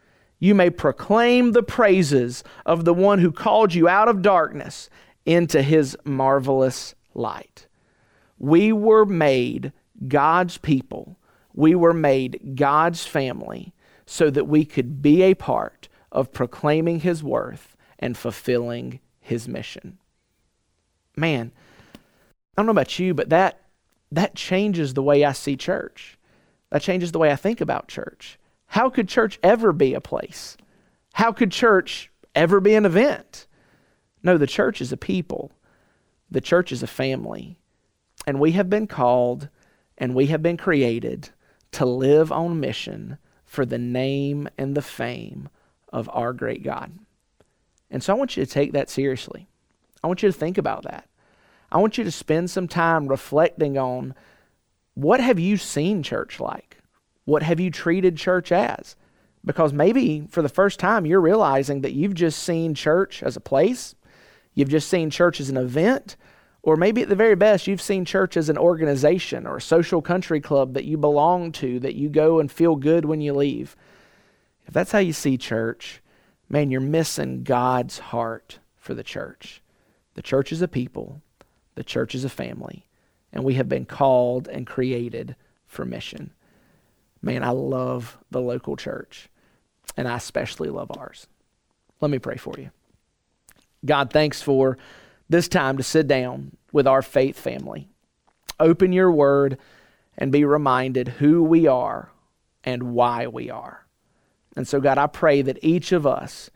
you 0.40 0.54
may 0.54 0.70
proclaim 0.70 1.52
the 1.52 1.62
praises 1.62 2.42
of 2.66 2.84
the 2.84 2.94
one 2.94 3.20
who 3.20 3.30
called 3.30 3.72
you 3.74 3.88
out 3.88 4.08
of 4.08 4.22
darkness 4.22 4.90
into 5.24 5.62
his 5.62 5.96
marvelous 6.04 6.94
light. 7.14 7.68
We 8.38 8.72
were 8.72 9.06
made 9.06 9.72
god's 10.08 10.58
people 10.58 11.16
we 11.54 11.74
were 11.74 11.94
made 11.94 12.56
God's 12.56 13.06
family 13.06 13.72
so 14.06 14.28
that 14.30 14.46
we 14.46 14.64
could 14.64 15.00
be 15.00 15.22
a 15.22 15.34
part 15.34 15.88
of 16.12 16.32
proclaiming 16.32 17.00
His 17.00 17.22
worth 17.22 17.76
and 17.98 18.16
fulfilling 18.16 19.00
His 19.20 19.48
mission. 19.48 19.98
Man, 21.16 21.52
I 21.94 21.98
don't 22.56 22.66
know 22.66 22.72
about 22.72 22.98
you, 22.98 23.14
but 23.14 23.30
that, 23.30 23.60
that 24.10 24.34
changes 24.34 24.94
the 24.94 25.02
way 25.02 25.24
I 25.24 25.32
see 25.32 25.56
church. 25.56 26.18
That 26.70 26.82
changes 26.82 27.12
the 27.12 27.18
way 27.18 27.30
I 27.30 27.36
think 27.36 27.60
about 27.60 27.88
church. 27.88 28.38
How 28.66 28.90
could 28.90 29.08
church 29.08 29.38
ever 29.42 29.72
be 29.72 29.94
a 29.94 30.00
place? 30.00 30.56
How 31.14 31.32
could 31.32 31.52
church 31.52 32.10
ever 32.34 32.60
be 32.60 32.74
an 32.74 32.84
event? 32.84 33.46
No, 34.22 34.36
the 34.36 34.46
church 34.46 34.80
is 34.80 34.90
a 34.90 34.96
people. 34.96 35.52
The 36.30 36.40
church 36.40 36.72
is 36.72 36.82
a 36.82 36.88
family. 36.88 37.56
And 38.26 38.40
we 38.40 38.52
have 38.52 38.68
been 38.68 38.88
called 38.88 39.48
and 39.96 40.14
we 40.14 40.26
have 40.26 40.42
been 40.42 40.56
created 40.56 41.30
to 41.74 41.84
live 41.84 42.32
on 42.32 42.60
mission 42.60 43.18
for 43.44 43.64
the 43.64 43.78
name 43.78 44.48
and 44.58 44.76
the 44.76 44.82
fame 44.82 45.48
of 45.92 46.10
our 46.12 46.32
great 46.32 46.62
God. 46.62 46.92
And 47.90 48.02
so 48.02 48.12
I 48.12 48.16
want 48.16 48.36
you 48.36 48.44
to 48.44 48.50
take 48.50 48.72
that 48.72 48.90
seriously. 48.90 49.46
I 50.02 50.06
want 50.06 50.22
you 50.22 50.30
to 50.30 50.38
think 50.38 50.58
about 50.58 50.82
that. 50.82 51.08
I 51.70 51.78
want 51.78 51.96
you 51.98 52.04
to 52.04 52.10
spend 52.10 52.50
some 52.50 52.68
time 52.68 53.06
reflecting 53.06 53.78
on 53.78 54.14
what 54.94 55.20
have 55.20 55.38
you 55.38 55.56
seen 55.56 56.02
church 56.02 56.40
like? 56.40 56.78
What 57.24 57.42
have 57.42 57.58
you 57.58 57.70
treated 57.70 58.16
church 58.16 58.52
as? 58.52 58.96
Because 59.44 59.72
maybe 59.72 60.26
for 60.28 60.42
the 60.42 60.48
first 60.48 60.78
time 60.78 61.06
you're 61.06 61.20
realizing 61.20 61.80
that 61.82 61.92
you've 61.92 62.14
just 62.14 62.42
seen 62.42 62.74
church 62.74 63.22
as 63.22 63.36
a 63.36 63.40
place, 63.40 63.94
you've 64.54 64.68
just 64.68 64.88
seen 64.88 65.10
church 65.10 65.40
as 65.40 65.50
an 65.50 65.56
event, 65.56 66.16
or 66.64 66.76
maybe 66.76 67.02
at 67.02 67.10
the 67.10 67.14
very 67.14 67.34
best, 67.34 67.66
you've 67.66 67.82
seen 67.82 68.06
church 68.06 68.38
as 68.38 68.48
an 68.48 68.56
organization 68.56 69.46
or 69.46 69.58
a 69.58 69.60
social 69.60 70.00
country 70.00 70.40
club 70.40 70.72
that 70.72 70.86
you 70.86 70.96
belong 70.96 71.52
to, 71.52 71.78
that 71.80 71.94
you 71.94 72.08
go 72.08 72.40
and 72.40 72.50
feel 72.50 72.74
good 72.74 73.04
when 73.04 73.20
you 73.20 73.34
leave. 73.34 73.76
If 74.66 74.72
that's 74.72 74.90
how 74.90 74.98
you 74.98 75.12
see 75.12 75.36
church, 75.36 76.00
man, 76.48 76.70
you're 76.70 76.80
missing 76.80 77.42
God's 77.44 77.98
heart 77.98 78.60
for 78.78 78.94
the 78.94 79.02
church. 79.02 79.60
The 80.14 80.22
church 80.22 80.52
is 80.52 80.62
a 80.62 80.68
people, 80.68 81.20
the 81.74 81.84
church 81.84 82.14
is 82.14 82.24
a 82.24 82.30
family, 82.30 82.86
and 83.30 83.44
we 83.44 83.54
have 83.54 83.68
been 83.68 83.84
called 83.84 84.48
and 84.48 84.66
created 84.66 85.36
for 85.66 85.84
mission. 85.84 86.32
Man, 87.20 87.44
I 87.44 87.50
love 87.50 88.16
the 88.30 88.40
local 88.40 88.76
church, 88.76 89.28
and 89.98 90.08
I 90.08 90.16
especially 90.16 90.70
love 90.70 90.90
ours. 90.96 91.26
Let 92.00 92.10
me 92.10 92.18
pray 92.18 92.36
for 92.36 92.54
you. 92.56 92.70
God, 93.84 94.10
thanks 94.10 94.40
for 94.40 94.78
this 95.28 95.48
time 95.48 95.76
to 95.76 95.82
sit 95.82 96.06
down 96.06 96.56
with 96.72 96.86
our 96.86 97.02
faith 97.02 97.38
family. 97.38 97.88
Open 98.60 98.92
your 98.92 99.10
word 99.10 99.58
and 100.16 100.30
be 100.30 100.44
reminded 100.44 101.08
who 101.08 101.42
we 101.42 101.66
are 101.66 102.10
and 102.62 102.94
why 102.94 103.26
we 103.26 103.50
are. 103.50 103.86
And 104.56 104.66
so, 104.68 104.80
God, 104.80 104.98
I 104.98 105.06
pray 105.06 105.42
that 105.42 105.58
each 105.62 105.92
of 105.92 106.06
us 106.06 106.50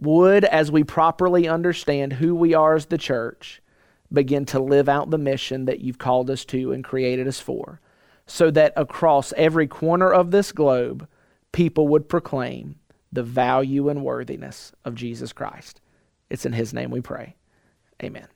would, 0.00 0.44
as 0.44 0.72
we 0.72 0.84
properly 0.84 1.48
understand 1.48 2.14
who 2.14 2.34
we 2.34 2.54
are 2.54 2.74
as 2.74 2.86
the 2.86 2.98
church, 2.98 3.62
begin 4.12 4.44
to 4.46 4.58
live 4.58 4.88
out 4.88 5.10
the 5.10 5.18
mission 5.18 5.64
that 5.66 5.80
you've 5.80 5.98
called 5.98 6.30
us 6.30 6.44
to 6.46 6.72
and 6.72 6.84
created 6.84 7.26
us 7.26 7.40
for, 7.40 7.80
so 8.26 8.50
that 8.50 8.72
across 8.76 9.32
every 9.36 9.66
corner 9.66 10.12
of 10.12 10.30
this 10.30 10.52
globe, 10.52 11.08
people 11.52 11.88
would 11.88 12.08
proclaim 12.08 12.76
the 13.12 13.22
value 13.22 13.88
and 13.88 14.04
worthiness 14.04 14.72
of 14.84 14.94
Jesus 14.94 15.32
Christ. 15.32 15.80
It's 16.28 16.44
in 16.44 16.52
His 16.52 16.74
name 16.74 16.90
we 16.90 17.00
pray. 17.00 17.36
Amen. 18.02 18.33